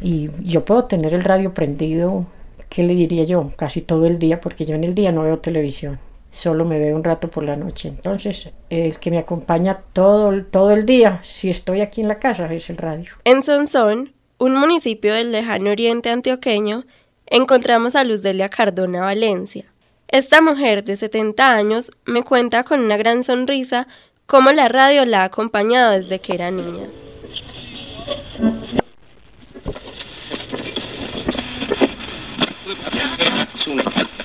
Y 0.00 0.30
yo 0.42 0.64
puedo 0.64 0.84
tener 0.84 1.14
el 1.14 1.24
radio 1.24 1.54
prendido, 1.54 2.26
¿qué 2.68 2.82
le 2.82 2.94
diría 2.94 3.24
yo? 3.24 3.50
Casi 3.56 3.80
todo 3.80 4.06
el 4.06 4.18
día, 4.18 4.40
porque 4.40 4.64
yo 4.64 4.74
en 4.74 4.84
el 4.84 4.94
día 4.94 5.12
no 5.12 5.22
veo 5.22 5.38
televisión 5.38 5.98
solo 6.30 6.64
me 6.64 6.78
veo 6.78 6.96
un 6.96 7.04
rato 7.04 7.28
por 7.28 7.44
la 7.44 7.56
noche. 7.56 7.88
Entonces, 7.88 8.50
el 8.70 8.98
que 8.98 9.10
me 9.10 9.18
acompaña 9.18 9.80
todo, 9.92 10.44
todo 10.44 10.70
el 10.72 10.86
día, 10.86 11.20
si 11.22 11.50
estoy 11.50 11.80
aquí 11.80 12.00
en 12.00 12.08
la 12.08 12.18
casa, 12.18 12.52
es 12.52 12.70
el 12.70 12.76
radio. 12.76 13.10
En 13.24 13.42
Sonsón, 13.42 14.12
un 14.38 14.56
municipio 14.56 15.14
del 15.14 15.32
lejano 15.32 15.70
oriente 15.70 16.10
antioqueño, 16.10 16.84
encontramos 17.26 17.96
a 17.96 18.04
Luz 18.04 18.22
Delia 18.22 18.48
Cardona 18.48 19.02
Valencia. 19.02 19.64
Esta 20.08 20.40
mujer 20.40 20.84
de 20.84 20.96
70 20.96 21.54
años 21.54 21.90
me 22.06 22.22
cuenta 22.22 22.64
con 22.64 22.80
una 22.80 22.96
gran 22.96 23.24
sonrisa 23.24 23.86
cómo 24.26 24.52
la 24.52 24.68
radio 24.68 25.04
la 25.04 25.22
ha 25.22 25.24
acompañado 25.24 25.92
desde 25.92 26.20
que 26.20 26.34
era 26.34 26.50
niña. 26.50 26.88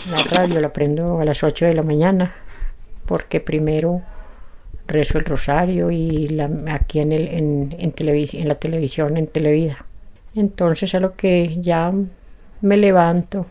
La 0.09 0.23
radio 0.23 0.59
la 0.59 0.73
prendo 0.73 1.19
a 1.19 1.25
las 1.25 1.43
8 1.43 1.65
de 1.65 1.73
la 1.73 1.83
mañana 1.83 2.33
porque 3.05 3.39
primero 3.39 4.01
rezo 4.87 5.17
el 5.17 5.25
rosario 5.25 5.91
y 5.91 6.27
la, 6.27 6.49
aquí 6.69 6.99
en, 6.99 7.11
el, 7.11 7.27
en, 7.27 7.75
en, 7.77 7.93
en 7.97 8.47
la 8.47 8.55
televisión, 8.55 9.17
en 9.17 9.27
Televida. 9.27 9.85
Entonces 10.35 10.93
a 10.95 10.99
lo 10.99 11.15
que 11.15 11.57
ya 11.59 11.91
me 12.61 12.77
levanto, 12.77 13.45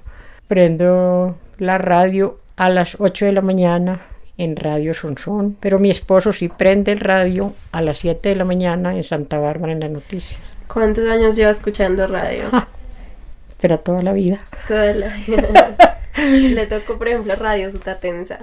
prendo 0.46 1.36
la 1.58 1.78
radio 1.78 2.38
a 2.56 2.68
las 2.68 2.96
8 2.98 3.26
de 3.26 3.32
la 3.32 3.40
mañana 3.40 4.02
en 4.38 4.56
Radio 4.56 4.94
Sonsón, 4.94 5.56
pero 5.60 5.78
mi 5.78 5.90
esposo 5.90 6.32
sí 6.32 6.48
prende 6.48 6.92
el 6.92 7.00
radio 7.00 7.52
a 7.70 7.82
las 7.82 7.98
7 7.98 8.30
de 8.30 8.36
la 8.36 8.44
mañana 8.44 8.96
en 8.96 9.04
Santa 9.04 9.38
Bárbara 9.38 9.72
en 9.72 9.80
las 9.80 9.90
noticias. 9.90 10.40
¿Cuántos 10.66 11.08
años 11.08 11.36
lleva 11.36 11.50
escuchando 11.50 12.06
radio? 12.06 12.50
pero 13.60 13.78
toda 13.78 14.02
la 14.02 14.12
vida. 14.12 14.40
Toda 14.66 14.92
la 14.92 15.14
vida. 15.16 15.76
Le 16.16 16.66
tocó, 16.66 16.98
por 16.98 17.08
ejemplo, 17.08 17.34
Radio 17.36 17.70
Sutatensa. 17.70 18.40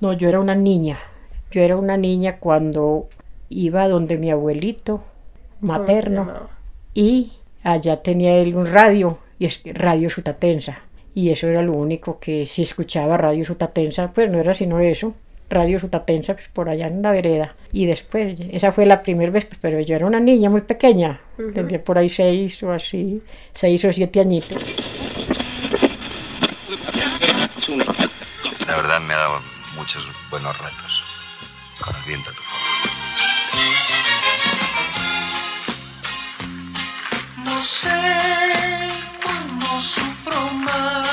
No, 0.00 0.12
yo 0.12 0.28
era 0.28 0.40
una 0.40 0.54
niña. 0.54 0.98
Yo 1.50 1.62
era 1.62 1.76
una 1.76 1.96
niña 1.96 2.38
cuando 2.38 3.08
iba 3.48 3.88
donde 3.88 4.16
mi 4.16 4.30
abuelito 4.30 5.02
materno 5.60 6.48
y 6.94 7.32
allá 7.62 8.02
tenía 8.02 8.36
él 8.36 8.56
un 8.56 8.66
radio, 8.66 9.18
y 9.38 9.46
es 9.46 9.60
Radio 9.64 10.10
Sutatensa, 10.10 10.80
y 11.14 11.30
eso 11.30 11.48
era 11.48 11.62
lo 11.62 11.72
único 11.72 12.18
que 12.18 12.46
si 12.46 12.62
escuchaba 12.62 13.16
Radio 13.16 13.44
Sutatensa, 13.44 14.12
pues 14.12 14.30
no 14.30 14.38
era 14.38 14.54
sino 14.54 14.80
eso, 14.80 15.14
Radio 15.48 15.78
Sutatensa, 15.78 16.34
pues 16.34 16.48
por 16.48 16.68
allá 16.68 16.86
en 16.86 17.02
la 17.02 17.10
vereda. 17.10 17.56
Y 17.72 17.86
después, 17.86 18.38
esa 18.52 18.72
fue 18.72 18.86
la 18.86 19.02
primera 19.02 19.32
vez, 19.32 19.46
pero 19.60 19.80
yo 19.80 19.96
era 19.96 20.06
una 20.06 20.20
niña 20.20 20.48
muy 20.48 20.60
pequeña, 20.62 21.20
tendría 21.54 21.82
por 21.82 21.98
ahí 21.98 22.08
seis 22.08 22.62
o 22.62 22.72
así, 22.72 23.22
seis 23.52 23.84
o 23.84 23.92
siete 23.92 24.20
añitos. 24.20 24.62
La 28.66 28.76
verdad 28.76 29.00
me 29.06 29.14
ha 29.14 29.18
dado 29.18 29.38
muchos 29.76 30.04
buenos 30.28 30.58
ratos 30.58 31.78
con 31.84 31.94
el 31.94 32.02
viento 32.04 32.30
a 32.30 32.32
tu 32.32 32.40
No 37.44 37.60
sé 37.60 37.90
cómo 39.22 39.78
sufro 39.78 40.52
más, 40.64 41.06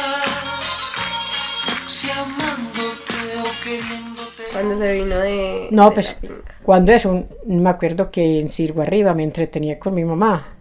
si 1.86 2.10
amándote 2.10 3.14
o 3.40 3.64
queriéndote. 3.64 4.44
Cuando 4.52 4.80
se 4.80 4.94
vino 4.94 5.18
de. 5.20 5.68
No, 5.70 5.90
de 5.90 5.92
pues 5.92 6.16
cuando 6.64 6.92
eso, 6.92 7.28
me 7.46 7.70
acuerdo 7.70 8.10
que 8.10 8.40
en 8.40 8.50
Cirgo 8.50 8.82
Arriba 8.82 9.14
me 9.14 9.24
entretenía 9.24 9.78
con 9.78 9.94
mi 9.94 10.04
mamá, 10.04 10.56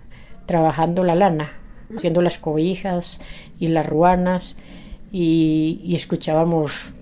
trabajando 0.45 1.05
la 1.05 1.15
lana, 1.15 1.55
haciendo 1.97 2.21
las 2.21 2.37
cobijas 2.37 3.23
y 3.59 3.69
las 3.69 3.87
ruanas, 3.87 4.57
y, 5.19 5.81
y 5.83 5.97
escuchábamos 5.97 6.93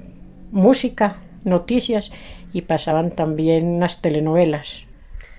música, 0.52 1.16
noticias, 1.42 2.12
y 2.52 2.62
pasaban 2.62 3.10
también 3.10 3.66
unas 3.66 4.00
telenovelas, 4.00 4.82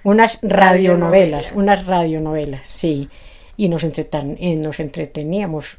unas 0.04 0.40
radionovelas, 0.42 1.54
unas 1.56 1.86
radionovelas, 1.86 2.68
sí, 2.68 3.08
y 3.56 3.70
nos, 3.70 3.86
entretan- 3.86 4.36
eh, 4.40 4.58
nos 4.62 4.82
entreteníamos 4.82 5.78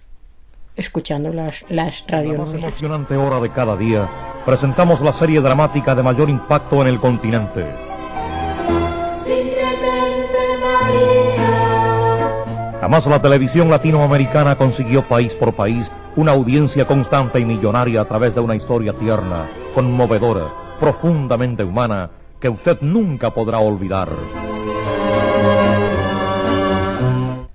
escuchando 0.74 1.34
las, 1.34 1.60
las 1.68 1.70
La 1.70 1.84
más 1.84 2.04
radionovelas. 2.08 2.62
emocionante 2.64 3.14
hora 3.16 3.40
de 3.40 3.50
cada 3.50 3.76
día, 3.76 4.08
presentamos 4.46 5.02
la 5.02 5.12
serie 5.12 5.42
dramática 5.42 5.94
de 5.94 6.02
mayor 6.02 6.30
impacto 6.30 6.80
en 6.80 6.88
el 6.88 6.98
continente. 6.98 7.62
María. 10.62 12.78
Jamás 12.80 13.06
la 13.06 13.20
televisión 13.20 13.68
latinoamericana 13.68 14.56
consiguió 14.56 15.02
país 15.02 15.34
por 15.34 15.52
país 15.52 15.90
una 16.16 16.32
audiencia 16.32 16.86
constante 16.86 17.38
y 17.38 17.44
millonaria 17.44 18.00
a 18.00 18.04
través 18.06 18.34
de 18.34 18.40
una 18.40 18.56
historia 18.56 18.94
tierna, 18.94 19.48
conmovedora, 19.74 20.52
profundamente 20.80 21.62
humana, 21.62 22.10
que 22.40 22.48
usted 22.48 22.80
nunca 22.80 23.30
podrá 23.32 23.58
olvidar. 23.58 24.08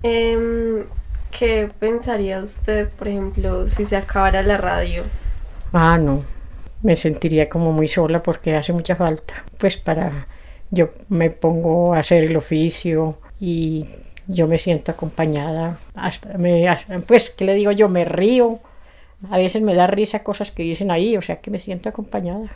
Em, 0.02 0.84
¿Qué 1.30 1.70
pensaría 1.78 2.40
usted, 2.40 2.88
por 2.90 3.08
ejemplo, 3.08 3.66
si 3.66 3.84
se 3.84 3.96
acabara 3.96 4.42
la 4.42 4.56
radio? 4.56 5.02
Ah, 5.72 5.98
no. 5.98 6.22
Me 6.82 6.94
sentiría 6.94 7.48
como 7.48 7.72
muy 7.72 7.88
sola 7.88 8.22
porque 8.22 8.54
hace 8.56 8.72
mucha 8.72 8.94
falta. 8.94 9.44
Pues 9.58 9.76
para 9.76 10.26
yo 10.70 10.88
me 11.08 11.30
pongo 11.30 11.94
a 11.94 11.98
hacer 11.98 12.24
el 12.24 12.36
oficio 12.36 13.18
y 13.40 13.86
yo 14.26 14.46
me 14.46 14.58
siento 14.58 14.92
acompañada. 14.92 15.78
Hasta 15.94 16.36
me, 16.38 16.66
pues, 17.06 17.30
¿qué 17.30 17.44
le 17.44 17.54
digo 17.54 17.72
yo? 17.72 17.88
Me 17.88 18.04
río. 18.04 18.60
A 19.30 19.38
veces 19.38 19.62
me 19.62 19.74
da 19.74 19.86
risa 19.86 20.22
cosas 20.22 20.50
que 20.50 20.62
dicen 20.62 20.90
ahí, 20.90 21.16
o 21.16 21.22
sea 21.22 21.40
que 21.40 21.50
me 21.50 21.60
siento 21.60 21.88
acompañada. 21.88 22.50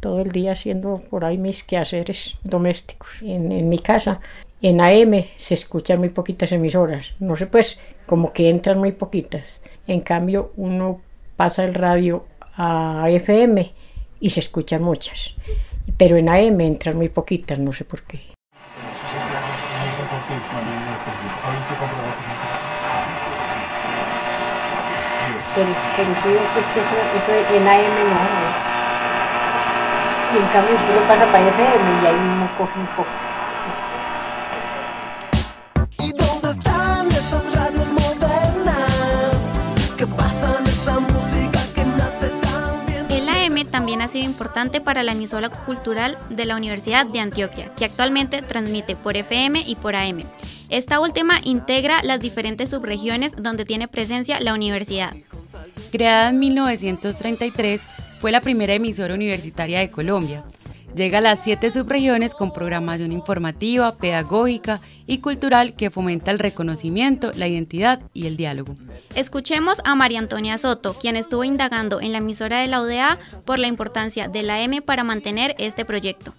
Todo 0.00 0.20
el 0.20 0.32
día 0.32 0.52
haciendo 0.52 1.02
por 1.10 1.24
ahí 1.24 1.38
mis 1.38 1.62
quehaceres 1.62 2.38
domésticos 2.44 3.08
en, 3.22 3.52
en 3.52 3.68
mi 3.68 3.78
casa. 3.78 4.20
En 4.62 4.80
AM 4.80 5.24
se 5.36 5.54
escuchan 5.54 5.98
muy 5.98 6.08
poquitas 6.08 6.52
emisoras. 6.52 7.12
No 7.20 7.36
sé, 7.36 7.46
pues, 7.46 7.78
como 8.06 8.32
que 8.32 8.48
entran 8.48 8.78
muy 8.78 8.92
poquitas. 8.92 9.62
En 9.86 10.00
cambio, 10.00 10.52
uno 10.56 11.00
pasa 11.36 11.64
el 11.64 11.74
radio 11.74 12.24
a 12.56 13.06
FM 13.10 13.72
y 14.20 14.30
se 14.30 14.40
escuchan 14.40 14.82
muchas. 14.82 15.34
Pero 15.98 16.16
en 16.16 16.28
AM 16.28 16.60
entran 16.60 16.96
muy 16.96 17.08
poquitas, 17.08 17.58
no 17.58 17.72
sé 17.72 17.84
por 17.84 18.02
qué. 18.02 18.35
Pero, 25.54 25.68
pero 25.96 26.10
sí, 26.22 26.36
pues 26.52 26.66
que 26.66 26.80
eso, 26.80 26.96
eso 27.16 27.32
en 27.56 27.66
AM 27.66 27.96
no. 28.10 28.20
Y 30.34 30.38
en 30.38 30.46
cambio 30.48 30.74
usted 30.76 30.94
lo 30.94 31.00
pasa 31.02 31.24
para 31.32 31.48
FM 31.48 32.02
y 32.02 32.06
ahí 32.06 32.14
uno 32.14 32.48
coge 32.58 32.78
un 32.78 32.86
poco. 32.88 33.26
También 43.86 44.00
ha 44.00 44.08
sido 44.08 44.24
importante 44.24 44.80
para 44.80 45.02
la 45.02 45.12
emisora 45.12 45.48
cultural 45.48 46.16
de 46.30 46.44
la 46.46 46.56
Universidad 46.56 47.06
de 47.06 47.20
Antioquia, 47.20 47.70
que 47.76 47.84
actualmente 47.84 48.42
transmite 48.42 48.96
por 48.96 49.16
FM 49.16 49.62
y 49.66 49.76
por 49.76 49.94
AM. 49.94 50.24
Esta 50.68 51.00
última 51.00 51.40
integra 51.44 52.02
las 52.02 52.20
diferentes 52.20 52.70
subregiones 52.70 53.34
donde 53.36 53.64
tiene 53.64 53.88
presencia 53.88 54.40
la 54.40 54.54
universidad. 54.54 55.14
Creada 55.92 56.30
en 56.30 56.38
1933, 56.38 57.82
fue 58.18 58.32
la 58.32 58.40
primera 58.40 58.74
emisora 58.74 59.14
universitaria 59.14 59.78
de 59.78 59.90
Colombia. 59.90 60.44
Llega 60.96 61.18
a 61.18 61.20
las 61.20 61.44
siete 61.44 61.70
subregiones 61.70 62.34
con 62.34 62.52
programación 62.52 63.12
informativa, 63.12 63.96
pedagógica 63.96 64.80
y 65.06 65.18
cultural 65.18 65.74
que 65.74 65.90
fomenta 65.90 66.30
el 66.30 66.38
reconocimiento, 66.38 67.32
la 67.34 67.46
identidad 67.46 68.00
y 68.14 68.26
el 68.26 68.38
diálogo. 68.38 68.74
Escuchemos 69.14 69.78
a 69.84 69.94
María 69.94 70.20
Antonia 70.20 70.56
Soto, 70.56 70.94
quien 70.94 71.16
estuvo 71.16 71.44
indagando 71.44 72.00
en 72.00 72.12
la 72.12 72.18
emisora 72.18 72.60
de 72.60 72.68
la 72.68 72.80
UDA 72.80 73.18
por 73.44 73.58
la 73.58 73.66
importancia 73.66 74.28
de 74.28 74.42
la 74.42 74.56
AM 74.56 74.80
para 74.82 75.04
mantener 75.04 75.54
este 75.58 75.84
proyecto. 75.84 76.32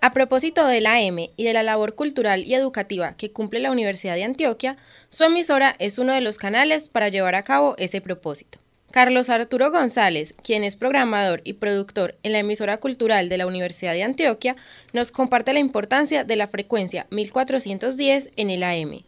A 0.00 0.12
propósito 0.12 0.64
de 0.66 0.80
la 0.80 1.00
y 1.00 1.44
de 1.44 1.52
la 1.52 1.64
labor 1.64 1.96
cultural 1.96 2.44
y 2.44 2.54
educativa 2.54 3.14
que 3.16 3.32
cumple 3.32 3.58
la 3.58 3.72
Universidad 3.72 4.14
de 4.14 4.22
Antioquia, 4.22 4.76
su 5.08 5.24
emisora 5.24 5.74
es 5.80 5.98
uno 5.98 6.12
de 6.12 6.20
los 6.20 6.38
canales 6.38 6.88
para 6.88 7.08
llevar 7.08 7.34
a 7.34 7.42
cabo 7.42 7.74
ese 7.78 8.00
propósito. 8.00 8.60
Carlos 8.92 9.28
Arturo 9.28 9.72
González, 9.72 10.34
quien 10.42 10.62
es 10.62 10.76
programador 10.76 11.40
y 11.42 11.54
productor 11.54 12.14
en 12.22 12.32
la 12.32 12.38
emisora 12.38 12.78
cultural 12.78 13.28
de 13.28 13.38
la 13.38 13.46
Universidad 13.46 13.92
de 13.92 14.04
Antioquia, 14.04 14.54
nos 14.92 15.10
comparte 15.10 15.52
la 15.52 15.58
importancia 15.58 16.22
de 16.22 16.36
la 16.36 16.46
frecuencia 16.46 17.06
1410 17.10 18.30
en 18.36 18.50
el 18.50 18.62
AM. 18.62 19.00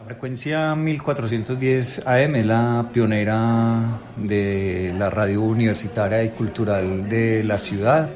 La 0.00 0.04
frecuencia 0.04 0.74
1410 0.74 2.06
AM 2.06 2.34
es 2.34 2.46
la 2.46 2.90
pionera 2.92 4.00
de 4.16 4.92
la 4.98 5.10
radio 5.10 5.42
universitaria 5.42 6.24
y 6.24 6.30
cultural 6.30 7.08
de 7.08 7.44
la 7.44 7.56
ciudad. 7.56 8.10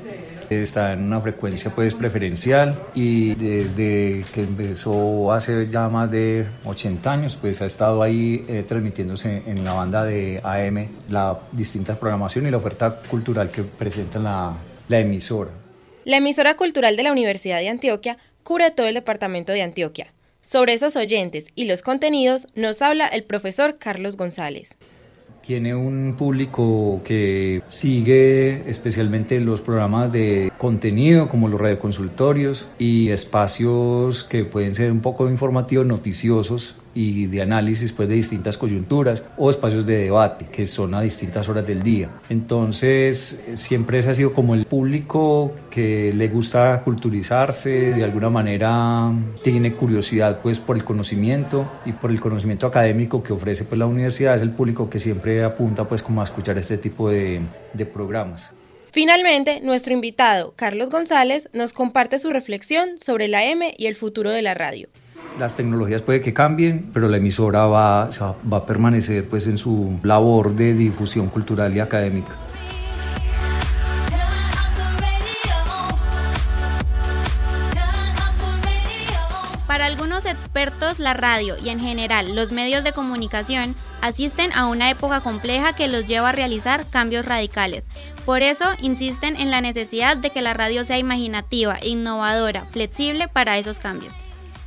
Está 0.51 0.93
en 0.93 1.05
una 1.05 1.21
frecuencia 1.21 1.71
pues 1.75 1.95
preferencial 1.95 2.75
y 2.95 3.35
desde 3.35 4.25
que 4.33 4.41
empezó 4.41 5.33
hace 5.33 5.69
ya 5.69 5.89
más 5.89 6.11
de 6.11 6.47
80 6.65 7.13
años 7.13 7.39
pues 7.41 7.61
ha 7.61 7.67
estado 7.67 8.03
ahí 8.03 8.43
eh, 8.49 8.65
transmitiéndose 8.67 9.43
en 9.47 9.65
la 9.65 9.75
banda 9.75 10.05
de 10.05 10.41
AM 10.43 10.89
la 11.09 11.39
distinta 11.53 11.99
programación 11.99 12.47
y 12.47 12.51
la 12.51 12.57
oferta 12.57 13.01
cultural 13.11 13.51
que 13.51 13.63
presenta 13.63 14.19
la, 14.19 14.55
la 14.89 14.99
emisora. 14.99 15.51
La 16.05 16.17
emisora 16.17 16.57
cultural 16.57 16.97
de 16.97 17.03
la 17.03 17.13
Universidad 17.13 17.59
de 17.59 17.69
Antioquia 17.69 18.19
cubre 18.43 18.71
todo 18.71 18.87
el 18.87 18.95
departamento 18.95 19.53
de 19.53 19.63
Antioquia. 19.63 20.13
Sobre 20.41 20.73
esos 20.73 20.97
oyentes 20.97 21.49
y 21.55 21.67
los 21.67 21.83
contenidos 21.83 22.49
nos 22.55 22.81
habla 22.81 23.07
el 23.07 23.25
profesor 23.25 23.77
Carlos 23.79 24.17
González. 24.17 24.77
Tiene 25.49 25.75
un 25.75 26.15
público 26.19 27.01
que 27.05 27.63
sigue 27.71 28.69
especialmente 28.69 29.41
los 29.41 29.63
programas 29.63 30.13
de 30.13 30.53
contenido 30.59 31.31
como 31.31 31.49
los 31.49 31.59
radioconsultorios 31.59 32.69
y 32.79 33.09
espacios 33.09 34.25
que 34.25 34.45
pueden 34.45 34.75
ser 34.75 34.93
un 34.93 35.01
poco 35.01 35.31
informativos, 35.31 35.87
noticiosos 35.87 36.77
y 36.95 37.27
de 37.27 37.43
análisis 37.43 37.93
pues, 37.93 38.09
de 38.09 38.17
distintas 38.17 38.59
coyunturas 38.59 39.23
o 39.37 39.51
espacios 39.51 39.87
de 39.87 39.99
debate 39.99 40.47
que 40.47 40.67
son 40.67 40.95
a 40.95 41.01
distintas 41.01 41.49
horas 41.49 41.67
del 41.67 41.83
día. 41.83 42.09
Entonces 42.29 43.43
siempre 43.55 43.99
ese 43.99 44.11
ha 44.11 44.15
sido 44.15 44.33
como 44.33 44.55
el 44.55 44.67
público 44.67 45.53
que 45.71 46.13
le 46.13 46.29
gusta 46.29 46.83
culturizarse, 46.83 47.93
de 47.93 48.05
alguna 48.05 48.31
manera 48.31 49.13
tiene 49.43 49.75
curiosidad 49.75 50.41
pues 50.43 50.59
por 50.59 50.77
el 50.77 50.85
conocimiento 50.85 51.71
y 51.85 51.93
por 51.93 52.11
el 52.11 52.21
conocimiento 52.21 52.67
académico 52.67 53.23
que 53.23 53.33
ofrece 53.33 53.65
pues 53.65 53.79
la 53.79 53.87
universidad, 53.87 54.37
es 54.37 54.43
el 54.43 54.51
público 54.51 54.91
que 54.91 54.99
siempre 54.99 55.45
apunta 55.45 55.87
pues 55.87 56.03
como 56.03 56.21
a 56.21 56.25
escuchar 56.25 56.59
este 56.59 56.79
tipo 56.79 57.11
de 57.11 57.41
programas. 57.93 58.51
Finalmente, 58.91 59.61
nuestro 59.61 59.93
invitado, 59.93 60.55
Carlos 60.57 60.91
González, 60.91 61.49
nos 61.53 61.73
comparte 61.73 62.19
su 62.19 62.31
reflexión 62.31 62.99
sobre 62.99 63.29
la 63.29 63.45
M 63.45 63.75
y 63.77 63.87
el 63.87 63.95
futuro 63.95 64.31
de 64.31 64.43
la 64.43 64.55
radio. 64.55 64.89
Las 65.39 65.57
tecnologías 65.57 66.03
puede 66.03 66.21
que 66.21 66.35
cambien, 66.35 66.91
pero 66.93 67.09
la 67.09 67.19
emisora 67.19 67.67
va, 67.67 68.11
va 68.53 68.57
a 68.57 68.67
permanecer 68.67 69.29
pues 69.29 69.47
en 69.47 69.57
su 69.57 70.01
labor 70.03 70.55
de 70.55 70.75
difusión 70.75 71.29
cultural 71.29 71.77
y 71.77 71.81
académica. 71.81 72.33
Para 79.67 79.87
algunos 79.87 80.25
expertos, 80.25 80.49
expertos, 80.49 80.99
la 80.99 81.15
radio 81.15 81.57
y 81.63 81.69
en 81.69 81.79
general 81.79 82.35
los 82.35 82.51
medios 82.51 82.83
de 82.83 82.93
comunicación 82.93 83.77
asisten 84.01 84.51
a 84.55 84.67
una 84.67 84.91
época 84.91 85.21
compleja 85.21 85.73
que 85.73 85.87
los 85.87 86.07
lleva 86.07 86.31
a 86.31 86.33
realizar 86.33 86.85
cambios 86.91 87.27
radicales. 87.27 87.85
Por 88.27 88.43
eso 88.43 88.65
insisten 88.81 89.37
en 89.37 89.53
la 89.53 89.61
necesidad 89.61 90.17
de 90.17 90.31
que 90.31 90.43
la 90.43 90.53
radio 90.53 90.85
sea 90.85 90.99
imaginativa, 90.99 91.79
innovadora, 91.81 92.65
flexible 92.65 93.29
para 93.29 93.57
esos 93.57 93.79
cambios. 93.79 94.13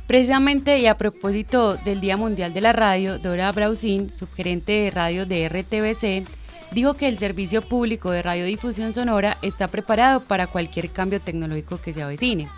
Precisamente 0.06 0.78
y 0.78 0.86
a 0.86 0.96
propósito 0.98 1.76
del 1.76 2.00
Día 2.00 2.16
Mundial 2.16 2.52
de 2.52 2.60
la 2.60 2.72
Radio, 2.72 3.18
Dora 3.18 3.52
Brausin, 3.52 4.12
subgerente 4.12 4.72
de 4.72 4.90
radio 4.90 5.26
de 5.26 5.48
RTBC, 5.48 6.28
dijo 6.72 6.94
que 6.94 7.08
el 7.08 7.18
servicio 7.18 7.62
público 7.62 8.10
de 8.10 8.22
radiodifusión 8.22 8.92
sonora 8.92 9.38
está 9.42 9.68
preparado 9.68 10.20
para 10.20 10.46
cualquier 10.46 10.90
cambio 10.90 11.20
tecnológico 11.20 11.80
que 11.80 11.92
se 11.92 12.02
avecine. 12.02 12.48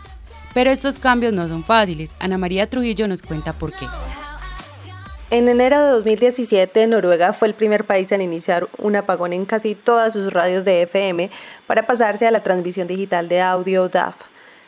Pero 0.55 0.71
estos 0.71 0.99
cambios 0.99 1.33
no 1.33 1.47
son 1.49 1.65
fáciles. 1.65 2.15
Ana 2.19 2.39
María 2.39 2.69
Trujillo 2.69 3.09
nos 3.09 3.23
cuenta 3.23 3.53
por 3.53 3.73
qué. 3.73 3.87
En 5.31 5.49
enero 5.49 5.83
de 5.83 5.91
2017, 5.91 6.87
Noruega 6.87 7.33
fue 7.33 7.49
el 7.49 7.55
primer 7.55 7.85
país 7.85 8.13
en 8.13 8.21
iniciar 8.21 8.69
un 8.79 8.95
apagón 8.95 9.33
en 9.33 9.47
casi 9.47 9.75
todas 9.75 10.13
sus 10.13 10.33
radios 10.33 10.65
de 10.65 10.83
FM 10.83 11.31
para 11.67 11.87
pasarse 11.87 12.27
a 12.27 12.31
la 12.31 12.43
transmisión 12.43 12.87
digital 12.87 13.29
de 13.29 13.41
audio 13.41 13.89
DAF. 13.89 14.15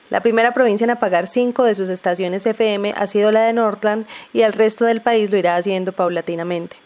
La 0.09 0.21
primera 0.21 0.55
provincia 0.55 0.85
en 0.85 0.91
apagar 0.91 1.27
cinco 1.27 1.65
de 1.65 1.75
sus 1.75 1.89
estaciones 1.89 2.47
FM 2.47 2.95
ha 2.97 3.07
sido 3.07 3.33
la 3.33 3.43
de 3.43 3.53
Nordland 3.53 4.07
y 4.33 4.43
el 4.43 4.53
resto 4.53 4.85
del 4.85 5.01
país 5.01 5.33
lo 5.33 5.39
irá 5.39 5.57
haciendo 5.57 5.93
paulatinamente. 5.93 6.77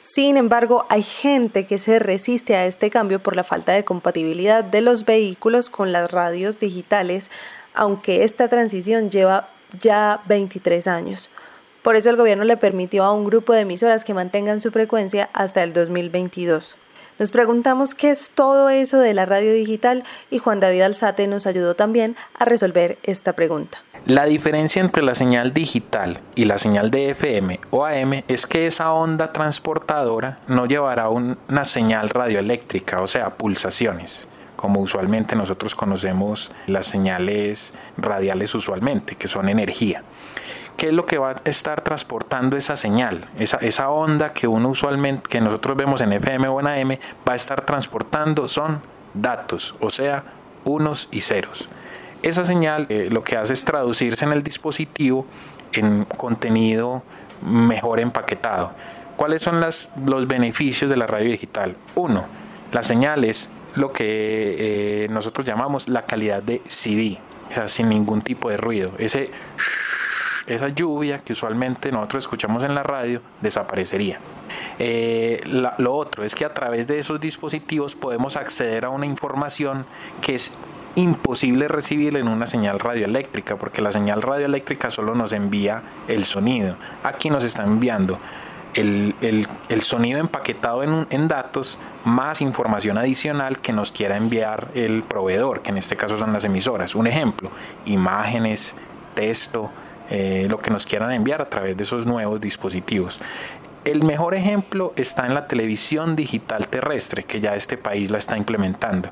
Sin 0.00 0.36
embargo, 0.36 0.84
hay 0.88 1.02
gente 1.02 1.66
que 1.66 1.78
se 1.78 1.98
resiste 1.98 2.56
a 2.56 2.66
este 2.66 2.90
cambio 2.90 3.20
por 3.20 3.36
la 3.36 3.44
falta 3.44 3.72
de 3.72 3.84
compatibilidad 3.84 4.64
de 4.64 4.80
los 4.80 5.04
vehículos 5.04 5.70
con 5.70 5.92
las 5.92 6.10
radios 6.10 6.58
digitales, 6.58 7.30
aunque 7.74 8.24
esta 8.24 8.48
transición 8.48 9.10
lleva 9.10 9.48
ya 9.78 10.20
23 10.26 10.88
años. 10.88 11.30
Por 11.82 11.94
eso 11.94 12.10
el 12.10 12.16
gobierno 12.16 12.44
le 12.44 12.56
permitió 12.56 13.04
a 13.04 13.12
un 13.12 13.24
grupo 13.24 13.52
de 13.52 13.60
emisoras 13.60 14.04
que 14.04 14.14
mantengan 14.14 14.60
su 14.60 14.70
frecuencia 14.72 15.30
hasta 15.34 15.62
el 15.62 15.72
2022. 15.72 16.76
Nos 17.22 17.30
preguntamos 17.30 17.94
qué 17.94 18.10
es 18.10 18.32
todo 18.32 18.68
eso 18.68 18.98
de 18.98 19.14
la 19.14 19.26
radio 19.26 19.52
digital 19.52 20.02
y 20.28 20.38
Juan 20.38 20.58
David 20.58 20.82
Alzate 20.82 21.28
nos 21.28 21.46
ayudó 21.46 21.76
también 21.76 22.16
a 22.36 22.44
resolver 22.44 22.98
esta 23.04 23.34
pregunta. 23.34 23.78
La 24.06 24.24
diferencia 24.24 24.82
entre 24.82 25.04
la 25.04 25.14
señal 25.14 25.54
digital 25.54 26.18
y 26.34 26.46
la 26.46 26.58
señal 26.58 26.90
de 26.90 27.10
FM 27.10 27.60
o 27.70 27.84
AM 27.84 28.24
es 28.26 28.44
que 28.48 28.66
esa 28.66 28.92
onda 28.92 29.30
transportadora 29.30 30.40
no 30.48 30.66
llevará 30.66 31.10
una 31.10 31.64
señal 31.64 32.08
radioeléctrica, 32.08 33.00
o 33.00 33.06
sea, 33.06 33.36
pulsaciones, 33.36 34.26
como 34.56 34.80
usualmente 34.80 35.36
nosotros 35.36 35.76
conocemos 35.76 36.50
las 36.66 36.86
señales 36.86 37.72
radiales 37.96 38.52
usualmente, 38.56 39.14
que 39.14 39.28
son 39.28 39.48
energía. 39.48 40.02
¿Qué 40.76 40.88
es 40.88 40.92
lo 40.92 41.06
que 41.06 41.18
va 41.18 41.30
a 41.30 41.34
estar 41.44 41.80
transportando 41.82 42.56
esa 42.56 42.76
señal? 42.76 43.26
Esa, 43.38 43.58
esa 43.58 43.90
onda 43.90 44.32
que 44.32 44.46
uno 44.46 44.68
usualmente, 44.68 45.28
que 45.28 45.40
nosotros 45.40 45.76
vemos 45.76 46.00
en 46.00 46.12
FM 46.12 46.48
o 46.48 46.60
en 46.60 46.66
AM, 46.66 46.98
va 47.28 47.34
a 47.34 47.36
estar 47.36 47.64
transportando 47.64 48.48
son 48.48 48.80
datos, 49.14 49.74
o 49.80 49.90
sea, 49.90 50.24
unos 50.64 51.08
y 51.10 51.20
ceros. 51.20 51.68
Esa 52.22 52.44
señal 52.44 52.86
eh, 52.88 53.08
lo 53.10 53.24
que 53.24 53.36
hace 53.36 53.52
es 53.52 53.64
traducirse 53.64 54.24
en 54.24 54.32
el 54.32 54.42
dispositivo 54.42 55.26
en 55.72 56.04
contenido 56.04 57.02
mejor 57.42 58.00
empaquetado. 58.00 58.72
¿Cuáles 59.16 59.42
son 59.42 59.60
las, 59.60 59.92
los 60.06 60.26
beneficios 60.26 60.88
de 60.88 60.96
la 60.96 61.06
radio 61.06 61.30
digital? 61.30 61.76
Uno, 61.94 62.26
la 62.72 62.82
señal 62.82 63.24
es 63.24 63.50
lo 63.74 63.92
que 63.92 64.04
eh, 65.04 65.08
nosotros 65.10 65.46
llamamos 65.46 65.88
la 65.88 66.04
calidad 66.06 66.42
de 66.42 66.62
CD, 66.66 67.18
o 67.50 67.54
sea, 67.54 67.68
sin 67.68 67.88
ningún 67.88 68.22
tipo 68.22 68.50
de 68.50 68.56
ruido. 68.56 68.92
Ese 68.98 69.30
esa 70.46 70.68
lluvia 70.68 71.18
que 71.18 71.32
usualmente 71.32 71.92
nosotros 71.92 72.24
escuchamos 72.24 72.64
en 72.64 72.74
la 72.74 72.82
radio 72.82 73.20
desaparecería. 73.40 74.18
Eh, 74.78 75.40
lo 75.78 75.94
otro 75.94 76.24
es 76.24 76.34
que 76.34 76.44
a 76.44 76.52
través 76.52 76.86
de 76.86 76.98
esos 76.98 77.20
dispositivos 77.20 77.94
podemos 77.94 78.36
acceder 78.36 78.84
a 78.84 78.90
una 78.90 79.06
información 79.06 79.86
que 80.20 80.34
es 80.34 80.52
imposible 80.94 81.68
recibir 81.68 82.16
en 82.16 82.28
una 82.28 82.46
señal 82.46 82.78
radioeléctrica, 82.78 83.56
porque 83.56 83.80
la 83.80 83.92
señal 83.92 84.22
radioeléctrica 84.22 84.90
solo 84.90 85.14
nos 85.14 85.32
envía 85.32 85.82
el 86.08 86.24
sonido. 86.24 86.76
Aquí 87.02 87.30
nos 87.30 87.44
está 87.44 87.64
enviando 87.64 88.18
el, 88.74 89.46
sonido 89.80 90.18
empaquetado 90.20 90.82
en, 90.82 91.06
en, 91.10 91.28
datos 91.28 91.78
más 92.04 92.40
información 92.40 92.98
adicional 92.98 93.58
que 93.58 93.72
nos 93.72 93.92
quiera 93.92 94.16
enviar 94.16 94.68
el 94.74 95.02
proveedor, 95.02 95.60
que 95.60 95.70
en 95.70 95.78
este 95.78 95.96
caso 95.96 96.18
son 96.18 96.32
las 96.32 96.44
emisoras. 96.44 96.94
Un 96.94 97.06
ejemplo, 97.06 97.50
imágenes, 97.86 98.74
texto, 99.14 99.70
eh, 100.14 100.46
lo 100.46 100.58
que 100.58 100.70
nos 100.70 100.84
quieran 100.84 101.10
enviar 101.10 101.40
a 101.40 101.48
través 101.48 101.74
de 101.74 101.84
esos 101.84 102.04
nuevos 102.04 102.38
dispositivos. 102.38 103.18
El 103.86 104.04
mejor 104.04 104.34
ejemplo 104.34 104.92
está 104.94 105.26
en 105.26 105.32
la 105.32 105.48
televisión 105.48 106.16
digital 106.16 106.68
terrestre, 106.68 107.24
que 107.24 107.40
ya 107.40 107.56
este 107.56 107.78
país 107.78 108.10
la 108.10 108.18
está 108.18 108.36
implementando. 108.36 109.08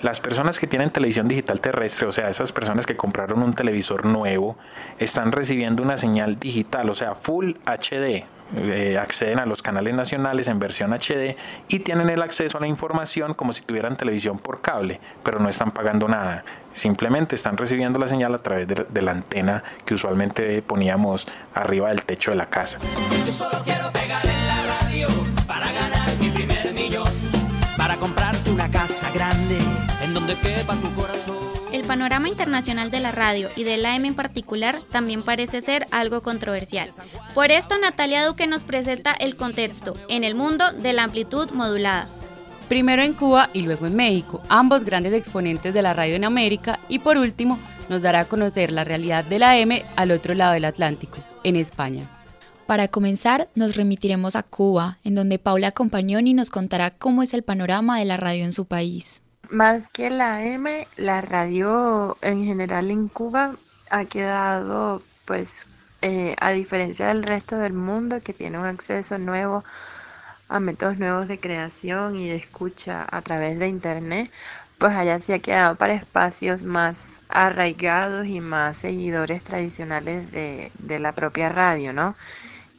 Las 0.00 0.18
personas 0.18 0.58
que 0.58 0.66
tienen 0.66 0.90
televisión 0.90 1.28
digital 1.28 1.60
terrestre, 1.60 2.08
o 2.08 2.12
sea, 2.12 2.28
esas 2.28 2.50
personas 2.50 2.86
que 2.86 2.96
compraron 2.96 3.40
un 3.40 3.54
televisor 3.54 4.04
nuevo, 4.04 4.56
están 4.98 5.30
recibiendo 5.30 5.80
una 5.80 5.96
señal 5.96 6.40
digital, 6.40 6.90
o 6.90 6.94
sea, 6.94 7.14
Full 7.14 7.52
HD, 7.64 8.24
eh, 8.56 8.98
acceden 9.00 9.38
a 9.38 9.46
los 9.46 9.62
canales 9.62 9.94
nacionales 9.94 10.48
en 10.48 10.58
versión 10.58 10.92
HD 10.92 11.36
y 11.68 11.80
tienen 11.80 12.10
el 12.10 12.22
acceso 12.22 12.58
a 12.58 12.60
la 12.60 12.66
información 12.66 13.34
como 13.34 13.52
si 13.52 13.62
tuvieran 13.62 13.96
televisión 13.96 14.38
por 14.38 14.60
cable, 14.60 15.00
pero 15.22 15.38
no 15.38 15.48
están 15.48 15.70
pagando 15.70 16.08
nada. 16.08 16.44
Simplemente 16.72 17.34
están 17.34 17.56
recibiendo 17.56 17.98
la 17.98 18.06
señal 18.06 18.34
a 18.34 18.38
través 18.38 18.68
de, 18.68 19.02
la 19.02 19.10
antena 19.10 19.62
que 19.84 19.94
usualmente 19.94 20.62
poníamos 20.62 21.26
arriba 21.54 21.88
del 21.88 22.02
techo 22.02 22.30
de 22.30 22.36
la 22.36 22.46
casa. 22.46 22.78
Yo 23.26 23.32
solo 23.32 23.62
quiero 23.64 23.90
pegar 23.92 24.24
en 24.24 24.46
la 24.46 24.80
radio 24.80 25.08
para 25.46 25.72
ganar 25.72 26.08
mi 26.20 26.30
primer 26.30 26.72
millón, 26.72 27.08
para 27.76 27.96
comprarte 27.96 28.50
una 28.50 28.70
casa 28.70 29.10
grande 29.12 29.58
en 30.02 30.14
donde 30.14 30.34
quepa 30.36 30.74
tu 30.76 30.94
corazón. 30.94 31.61
El 31.82 31.88
panorama 31.88 32.28
internacional 32.28 32.92
de 32.92 33.00
la 33.00 33.10
radio 33.10 33.48
y 33.56 33.64
de 33.64 33.76
la 33.76 33.94
AM 33.94 34.04
en 34.04 34.14
particular 34.14 34.80
también 34.92 35.24
parece 35.24 35.62
ser 35.62 35.84
algo 35.90 36.22
controversial. 36.22 36.90
Por 37.34 37.50
esto 37.50 37.76
Natalia 37.76 38.24
Duque 38.24 38.46
nos 38.46 38.62
presenta 38.62 39.10
el 39.10 39.34
contexto 39.34 39.94
en 40.08 40.22
el 40.22 40.36
mundo 40.36 40.70
de 40.70 40.92
la 40.92 41.02
amplitud 41.02 41.50
modulada. 41.50 42.06
Primero 42.68 43.02
en 43.02 43.14
Cuba 43.14 43.50
y 43.52 43.62
luego 43.62 43.88
en 43.88 43.96
México, 43.96 44.40
ambos 44.48 44.84
grandes 44.84 45.12
exponentes 45.12 45.74
de 45.74 45.82
la 45.82 45.92
radio 45.92 46.14
en 46.14 46.24
América 46.24 46.78
y 46.88 47.00
por 47.00 47.16
último 47.18 47.58
nos 47.88 48.00
dará 48.00 48.20
a 48.20 48.24
conocer 48.26 48.70
la 48.70 48.84
realidad 48.84 49.24
de 49.24 49.40
la 49.40 49.50
AM 49.50 49.82
al 49.96 50.12
otro 50.12 50.34
lado 50.34 50.52
del 50.52 50.66
Atlántico, 50.66 51.18
en 51.42 51.56
España. 51.56 52.08
Para 52.68 52.86
comenzar, 52.86 53.48
nos 53.56 53.74
remitiremos 53.74 54.36
a 54.36 54.44
Cuba, 54.44 54.98
en 55.02 55.16
donde 55.16 55.40
Paula 55.40 55.72
Compañoni 55.72 56.32
nos 56.32 56.50
contará 56.50 56.92
cómo 56.92 57.24
es 57.24 57.34
el 57.34 57.42
panorama 57.42 57.98
de 57.98 58.04
la 58.04 58.16
radio 58.16 58.44
en 58.44 58.52
su 58.52 58.66
país. 58.66 59.20
Más 59.52 59.86
que 59.88 60.10
la 60.10 60.44
M, 60.44 60.88
la 60.96 61.20
radio 61.20 62.16
en 62.22 62.44
general 62.44 62.90
en 62.90 63.06
Cuba 63.08 63.54
ha 63.90 64.04
quedado, 64.06 65.02
pues, 65.26 65.66
eh, 66.00 66.34
a 66.40 66.50
diferencia 66.52 67.06
del 67.08 67.22
resto 67.22 67.56
del 67.58 67.72
mundo 67.72 68.20
que 68.20 68.32
tiene 68.34 68.58
un 68.58 68.64
acceso 68.66 69.18
nuevo 69.18 69.62
a 70.48 70.60
métodos 70.60 70.98
nuevos 70.98 71.28
de 71.28 71.40
creación 71.40 72.16
y 72.16 72.28
de 72.28 72.36
escucha 72.36 73.06
a 73.10 73.22
través 73.22 73.58
de 73.58 73.68
Internet, 73.68 74.30
pues 74.78 74.92
allá 74.94 75.18
se 75.20 75.34
ha 75.34 75.38
quedado 75.40 75.76
para 75.76 75.94
espacios 75.94 76.64
más 76.64 77.22
arraigados 77.28 78.26
y 78.26 78.40
más 78.40 78.78
seguidores 78.78 79.44
tradicionales 79.44 80.30
de, 80.32 80.72
de 80.78 80.98
la 80.98 81.12
propia 81.14 81.48
radio, 81.50 81.92
¿no? 81.92 82.16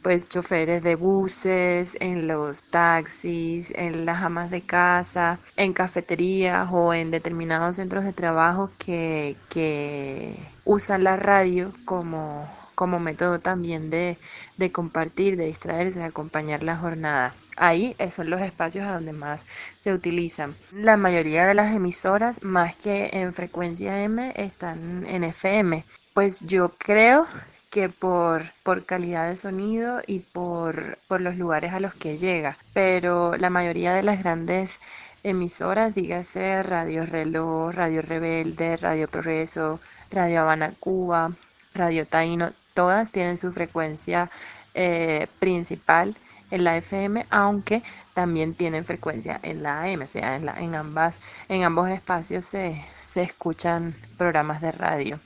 Pues 0.04 0.28
choferes 0.28 0.84
de 0.84 0.96
buses, 0.96 1.98
en 2.00 2.28
los 2.28 2.64
taxis, 2.64 3.72
en 3.76 4.06
las 4.06 4.22
amas 4.22 4.52
de 4.52 4.62
casa, 4.62 5.40
en 5.56 5.74
cafeterías 5.74 6.68
o 6.72 6.94
en 6.94 7.10
determinados 7.10 7.78
centros 7.78 8.04
de 8.04 8.12
trabajo 8.14 8.70
que, 8.78 9.38
que 9.50 10.36
usan 10.66 11.06
la 11.06 11.16
radio 11.16 11.72
como, 11.86 12.48
como 12.76 13.00
método 13.00 13.40
también 13.40 13.90
de, 13.90 14.18
de 14.58 14.72
compartir, 14.72 15.38
de 15.38 15.46
distraerse, 15.46 16.00
de 16.00 16.06
acompañar 16.06 16.64
la 16.64 16.78
jornada. 16.78 17.34
Ahí 17.56 17.96
son 18.12 18.30
los 18.30 18.42
espacios 18.42 18.86
a 18.86 18.94
donde 18.96 19.14
más 19.14 19.46
se 19.80 19.94
utilizan. 19.94 20.54
La 20.74 20.98
mayoría 20.98 21.46
de 21.46 21.54
las 21.54 21.74
emisoras, 21.74 22.44
más 22.44 22.76
que 22.76 23.10
en 23.14 23.32
frecuencia 23.34 24.04
M, 24.04 24.34
están 24.36 25.06
en 25.08 25.24
FM. 25.24 25.86
Pues 26.14 26.42
yo 26.42 26.70
creo 26.78 27.26
que 27.74 27.90
por, 27.90 28.44
por 28.62 28.86
calidad 28.86 29.28
de 29.30 29.36
sonido 29.36 30.00
y 30.06 30.20
por, 30.20 31.00
por 31.08 31.22
los 31.22 31.38
lugares 31.38 31.74
a 31.74 31.80
los 31.80 31.96
que 31.96 32.20
llega. 32.20 32.56
Pero 32.72 33.36
la 33.36 33.50
mayoría 33.50 33.94
de 33.96 34.04
las 34.04 34.20
grandes 34.20 34.80
emisoras, 35.24 35.96
dígase 35.96 36.62
Radio 36.62 37.08
Reloj, 37.08 37.74
Radio 37.74 38.04
Rebelde, 38.04 38.78
Radio 38.78 39.08
Progreso, 39.08 39.80
Radio 40.12 40.42
Habana 40.42 40.74
Cuba, 40.80 41.32
Radio 41.74 42.06
Taíno, 42.06 42.52
todas 42.76 43.10
tienen 43.10 43.38
su 43.38 43.52
frecuencia 43.52 44.30
eh, 44.76 45.26
principal 45.40 46.16
en 46.52 46.66
la 46.66 46.78
FM, 46.78 47.26
aunque 47.32 47.82
también 48.14 48.54
tienen 48.54 48.86
frecuencia 48.86 49.40
en 49.42 49.64
la 49.64 49.82
AM, 49.82 50.04
o 50.04 50.08
sea, 50.08 50.36
en, 50.36 50.46
la, 50.46 50.54
en, 50.60 50.76
ambas, 50.76 51.22
en 51.50 51.64
ambos 51.64 51.90
espacios 51.90 52.46
se, 52.46 52.86
se 53.08 53.24
escuchan 53.24 53.96
programas 54.20 54.62
de 54.62 54.72
radio. 54.72 55.20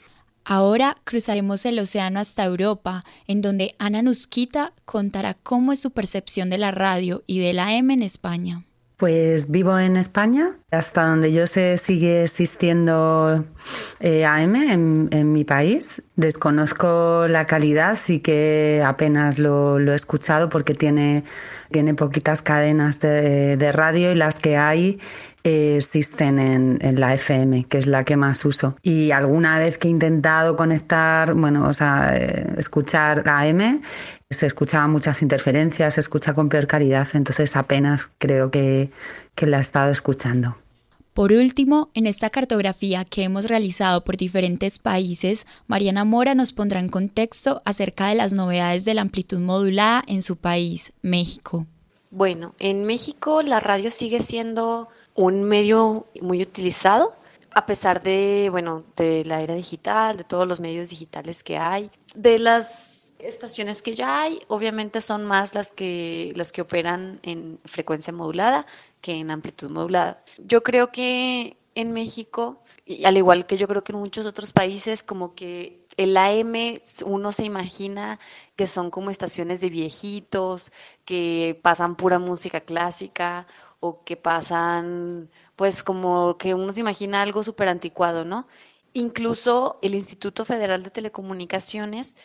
Ahora 0.49 0.95
cruzaremos 1.03 1.65
el 1.65 1.77
océano 1.77 2.21
hasta 2.21 2.45
Europa, 2.45 3.03
en 3.27 3.41
donde 3.41 3.75
Ana 3.79 4.01
Nusquita 4.01 4.71
contará 4.85 5.33
cómo 5.33 5.73
es 5.73 5.81
su 5.81 5.91
percepción 5.91 6.49
de 6.49 6.57
la 6.57 6.71
radio 6.71 7.21
y 7.27 7.39
de 7.39 7.51
la 7.51 7.73
M 7.73 7.93
en 7.93 8.01
España. 8.01 8.63
Pues 8.95 9.51
vivo 9.51 9.77
en 9.77 9.97
España, 9.97 10.57
hasta 10.71 11.07
donde 11.07 11.31
yo 11.31 11.47
sé 11.47 11.77
sigue 11.77 12.23
existiendo 12.23 13.45
eh, 13.99 14.25
AM 14.25 14.55
en, 15.11 15.31
mi 15.31 15.43
país. 15.43 16.01
Desconozco 16.15 17.27
la 17.27 17.45
calidad, 17.45 17.95
sí 17.95 18.19
que 18.19 18.83
apenas 18.85 19.39
lo, 19.39 19.79
he 19.79 19.95
escuchado 19.95 20.49
porque 20.49 20.73
tiene, 20.73 21.23
tiene 21.71 21.93
poquitas 21.93 22.41
cadenas 22.41 22.99
de 22.99 23.71
radio 23.71 24.11
y 24.11 24.15
las 24.15 24.37
que 24.39 24.57
hay 24.57 24.99
existen 25.47 26.39
en, 26.39 26.99
la 26.99 27.13
FM, 27.13 27.65
que 27.65 27.77
es 27.77 27.87
la 27.87 28.03
que 28.03 28.17
más 28.17 28.43
uso. 28.45 28.75
Y 28.81 29.11
alguna 29.11 29.59
vez 29.59 29.77
que 29.77 29.87
he 29.87 29.91
intentado 29.91 30.55
conectar, 30.55 31.33
bueno, 31.33 31.67
o 31.67 31.73
sea, 31.73 32.15
eh, 32.15 32.47
escuchar 32.57 33.27
AM, 33.27 33.81
se 34.29 34.45
escuchaban 34.45 34.91
muchas 34.91 35.21
interferencias, 35.21 35.93
se 35.93 36.01
escucha 36.01 36.33
con 36.33 36.49
peor 36.49 36.67
calidad, 36.67 37.07
entonces 37.13 37.55
apenas 37.55 38.11
creo 38.17 38.51
que, 38.51 38.91
que 39.37 39.45
la 39.45 39.59
he 39.59 39.61
estado 39.61 39.91
escuchando. 39.91 40.57
Por 41.13 41.31
último, 41.31 41.89
en 41.93 42.05
esta 42.05 42.29
cartografía 42.29 43.05
que 43.05 43.23
hemos 43.23 43.45
realizado 43.45 44.03
por 44.03 44.17
diferentes 44.17 44.79
países, 44.79 45.45
Mariana 45.65 46.03
Mora 46.03 46.35
nos 46.35 46.53
pondrá 46.53 46.79
en 46.79 46.89
contexto 46.89 47.61
acerca 47.63 48.07
de 48.07 48.15
las 48.15 48.33
novedades 48.33 48.83
de 48.83 48.95
la 48.95 49.01
amplitud 49.01 49.39
modulada 49.39 50.03
en 50.07 50.21
su 50.21 50.35
país, 50.35 50.91
México. 51.01 51.65
Bueno, 52.11 52.53
en 52.59 52.85
México 52.85 53.41
la 53.41 53.59
radio 53.59 53.91
sigue 53.91 54.19
siendo 54.19 54.89
un 55.15 55.43
medio 55.43 56.07
muy 56.21 56.41
utilizado 56.41 57.13
a 57.57 57.65
pesar 57.65 58.03
de, 58.03 58.49
bueno, 58.51 58.83
de 58.95 59.25
la 59.25 59.41
era 59.41 59.55
digital, 59.55 60.17
de 60.17 60.23
todos 60.23 60.47
los 60.47 60.59
medios 60.59 60.89
digitales 60.91 61.43
que 61.43 61.57
hay, 61.57 61.89
de 62.13 62.37
las 62.37 63.06
estaciones 63.19 63.81
que 63.81 63.93
ya 63.93 64.21
hay, 64.21 64.41
obviamente 64.47 65.01
son 65.01 65.25
más 65.25 65.55
las 65.55 65.73
que 65.73 66.33
las 66.35 66.51
que 66.51 66.61
operan 66.61 67.19
en 67.23 67.59
frecuencia 67.65 68.13
modulada 68.13 68.65
que 69.01 69.13
en 69.15 69.31
amplitud 69.31 69.69
modulada. 69.69 70.23
Yo 70.37 70.63
creo 70.63 70.91
que 70.91 71.57
en 71.75 71.93
México, 71.93 72.61
al 73.05 73.17
igual 73.17 73.45
que 73.45 73.57
yo 73.57 73.67
creo 73.67 73.83
que 73.83 73.91
en 73.91 73.99
muchos 73.99 74.25
otros 74.25 74.51
países, 74.51 75.03
como 75.03 75.35
que 75.35 75.85
el 75.97 76.17
AM 76.17 76.79
uno 77.05 77.31
se 77.31 77.45
imagina 77.45 78.19
que 78.55 78.67
son 78.67 78.89
como 78.91 79.09
estaciones 79.11 79.61
de 79.61 79.69
viejitos, 79.69 80.71
que 81.05 81.59
pasan 81.61 81.95
pura 81.95 82.19
música 82.19 82.61
clásica 82.61 83.47
o 83.79 83.99
que 83.99 84.17
pasan, 84.17 85.29
pues 85.55 85.83
como 85.83 86.37
que 86.37 86.53
uno 86.53 86.73
se 86.73 86.81
imagina 86.81 87.21
algo 87.21 87.43
súper 87.43 87.67
anticuado, 87.67 88.25
¿no? 88.25 88.47
Incluso 88.97 89.77
el 89.83 89.93
Instituto 89.93 90.43
Federal 90.43 90.81
de 90.81 90.89
Telecomunicaciones, 90.89 92.17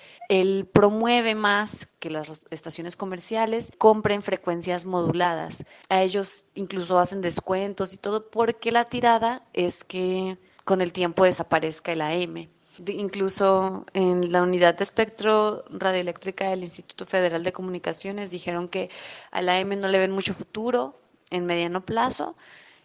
promueve 0.73 1.35
más 1.35 1.89
que 1.99 2.09
las 2.09 2.47
estaciones 2.51 2.97
comerciales 2.97 3.73
compren 3.77 4.23
frecuencias 4.23 4.87
moduladas. 4.87 5.67
A 5.91 6.01
ellos 6.01 6.47
incluso 6.55 6.99
hacen 6.99 7.21
descuentos 7.21 7.93
y 7.93 7.99
todo 7.99 8.31
porque 8.31 8.73
la 8.73 8.87
tirada 8.87 9.43
es 9.53 9.85
que 9.85 10.39
con 10.65 10.81
el 10.81 10.95
tiempo 10.95 11.25
desaparezca 11.25 11.93
el 11.93 12.01
AM. 12.01 12.49
Incluso 12.87 13.85
en 13.93 14.33
la 14.33 14.41
unidad 14.41 14.75
de 14.75 14.85
espectro 14.85 15.67
radioeléctrica 15.69 16.49
del 16.49 16.63
Instituto 16.63 17.05
Federal 17.05 17.45
de 17.45 17.53
Comunicaciones 17.53 18.31
dijeron 18.31 18.67
que 18.67 18.89
al 19.31 19.51
AM 19.51 19.79
no 19.79 19.89
le 19.89 19.99
ven 19.99 20.11
mucho 20.11 20.33
futuro 20.33 20.99
en 21.29 21.45
mediano 21.45 21.85
plazo 21.85 22.35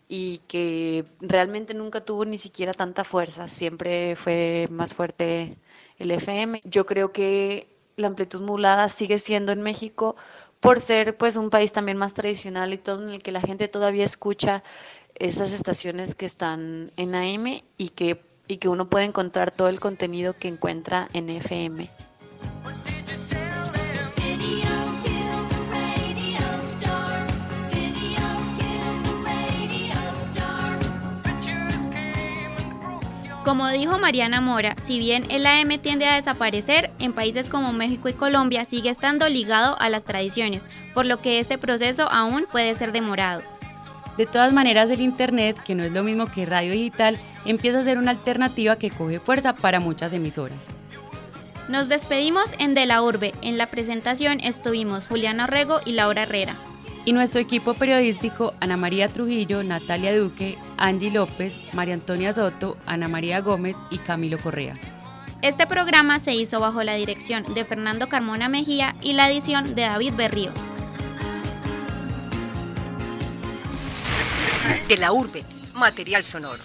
y 0.07 0.39
que 0.47 1.03
realmente 1.19 1.73
nunca 1.73 2.01
tuvo 2.01 2.25
ni 2.25 2.37
siquiera 2.37 2.73
tanta 2.73 3.03
fuerza, 3.03 3.49
siempre 3.49 4.15
fue 4.15 4.67
más 4.71 4.93
fuerte 4.93 5.57
el 5.99 6.11
FM. 6.11 6.61
Yo 6.63 6.85
creo 6.85 7.11
que 7.11 7.67
la 7.97 8.07
amplitud 8.07 8.41
modulada 8.41 8.89
sigue 8.89 9.19
siendo 9.19 9.51
en 9.51 9.61
México 9.61 10.15
por 10.59 10.79
ser 10.79 11.17
pues 11.17 11.35
un 11.35 11.49
país 11.49 11.73
también 11.73 11.97
más 11.97 12.13
tradicional 12.13 12.73
y 12.73 12.77
todo 12.77 13.03
en 13.03 13.09
el 13.09 13.23
que 13.23 13.31
la 13.31 13.41
gente 13.41 13.67
todavía 13.67 14.05
escucha 14.05 14.63
esas 15.15 15.51
estaciones 15.51 16.15
que 16.15 16.25
están 16.25 16.91
en 16.95 17.15
AM 17.15 17.61
y 17.77 17.89
que, 17.89 18.21
y 18.47 18.57
que 18.57 18.69
uno 18.69 18.89
puede 18.89 19.05
encontrar 19.05 19.51
todo 19.51 19.67
el 19.67 19.79
contenido 19.79 20.37
que 20.37 20.47
encuentra 20.47 21.09
en 21.13 21.29
FM. 21.29 21.89
Como 33.47 33.69
dijo 33.69 33.97
Mariana 33.97 34.41
Mora, 34.41 34.75
si 34.85 34.99
bien 34.99 35.23
el 35.29 35.45
AM 35.45 35.79
tiende 35.79 36.05
a 36.05 36.15
desaparecer, 36.15 36.91
en 36.99 37.13
países 37.13 37.47
como 37.47 37.71
México 37.71 38.09
y 38.09 38.13
Colombia 38.13 38.65
sigue 38.65 38.89
estando 38.89 39.29
ligado 39.29 39.79
a 39.79 39.87
las 39.87 40.03
tradiciones, 40.03 40.63
por 40.93 41.05
lo 41.05 41.21
que 41.21 41.39
este 41.39 41.57
proceso 41.57 42.11
aún 42.11 42.45
puede 42.51 42.75
ser 42.75 42.91
demorado. 42.91 43.41
De 44.17 44.25
todas 44.25 44.51
maneras, 44.51 44.89
el 44.89 44.99
Internet, 44.99 45.57
que 45.65 45.75
no 45.75 45.83
es 45.83 45.93
lo 45.93 46.03
mismo 46.03 46.29
que 46.29 46.45
radio 46.45 46.73
digital, 46.73 47.19
empieza 47.45 47.79
a 47.79 47.83
ser 47.83 47.97
una 47.97 48.11
alternativa 48.11 48.75
que 48.75 48.91
coge 48.91 49.21
fuerza 49.21 49.55
para 49.55 49.79
muchas 49.79 50.11
emisoras. 50.11 50.67
Nos 51.69 51.87
despedimos 51.87 52.47
en 52.59 52.73
De 52.73 52.85
la 52.85 53.01
Urbe. 53.01 53.33
En 53.41 53.57
la 53.57 53.67
presentación 53.67 54.41
estuvimos 54.41 55.07
Juliana 55.07 55.45
Orrego 55.45 55.79
y 55.85 55.93
Laura 55.93 56.23
Herrera 56.23 56.53
y 57.07 57.13
nuestro 57.13 57.39
equipo 57.39 57.73
periodístico 57.73 58.53
Ana 58.59 58.75
María 58.75 59.07
Trujillo, 59.07 59.63
Natalia 59.63 60.13
Duque, 60.19 60.57
Angie 60.77 61.11
López, 61.11 61.57
María 61.73 61.95
Antonia 61.95 62.33
Soto, 62.33 62.77
Ana 62.85 63.07
María 63.07 63.41
Gómez 63.41 63.77
y 63.89 63.97
Camilo 63.97 64.37
Correa. 64.37 64.79
Este 65.41 65.67
programa 65.67 66.19
se 66.19 66.33
hizo 66.33 66.59
bajo 66.59 66.83
la 66.83 66.95
dirección 66.95 67.53
de 67.53 67.65
Fernando 67.65 68.09
Carmona 68.09 68.49
Mejía 68.49 68.95
y 69.01 69.13
la 69.13 69.29
edición 69.29 69.75
de 69.75 69.83
David 69.83 70.13
Berrío. 70.15 70.51
De 74.87 74.97
la 74.97 75.11
urbe, 75.11 75.43
material 75.75 76.23
sonoro. 76.23 76.61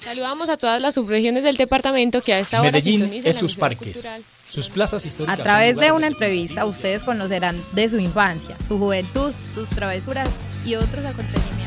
Saludamos 0.00 0.48
a 0.48 0.56
todas 0.56 0.80
las 0.80 0.94
subregiones 0.94 1.42
del 1.42 1.56
departamento 1.56 2.22
que 2.22 2.32
a 2.32 2.38
esta 2.38 2.60
hora 2.60 2.72
Medellín 2.72 3.22
es 3.24 3.36
sus 3.36 3.54
parques, 3.54 4.06
sus 4.48 4.68
plazas 4.70 5.04
históricas. 5.04 5.40
A 5.40 5.42
través 5.42 5.76
de 5.76 5.92
una 5.92 6.06
entrevista 6.06 6.64
ustedes 6.64 7.02
conocerán 7.02 7.62
de 7.72 7.88
su 7.88 7.98
infancia, 7.98 8.56
su 8.66 8.78
juventud, 8.78 9.32
sus 9.54 9.68
travesuras 9.68 10.28
y 10.64 10.74
otros 10.74 11.04
acontecimientos 11.04 11.59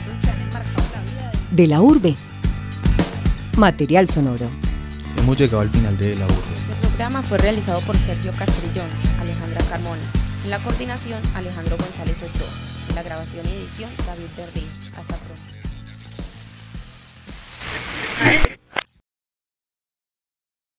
de, 1.54 1.68
la 1.68 1.82
urbe. 1.82 2.16
Material 3.58 4.08
sonoro. 4.08 4.50
Hemos 5.18 5.38
llegado 5.38 5.62
al 5.62 5.70
final 5.70 5.98
de 5.98 6.16
La 6.16 6.26
Urbe. 6.26 6.36
Este 6.36 6.88
programa 6.88 7.22
fue 7.22 7.38
realizado 7.38 7.80
por 7.82 7.98
Sergio 7.98 8.32
Castrillón, 8.32 8.90
Alejandra 9.22 9.64
Carmona. 9.70 10.02
En 10.44 10.50
la 10.50 10.60
coordinación, 10.60 11.22
Alejandro 11.36 11.78
González 11.78 12.18
Ochoa. 12.18 12.50
En 12.90 12.96
la 12.96 13.04
grabación 13.04 13.46
y 13.48 13.52
edición, 13.52 13.90
David 14.06 14.28
Verdiz. 14.36 14.92
Hasta 14.98 15.16
pronto. 15.16 15.44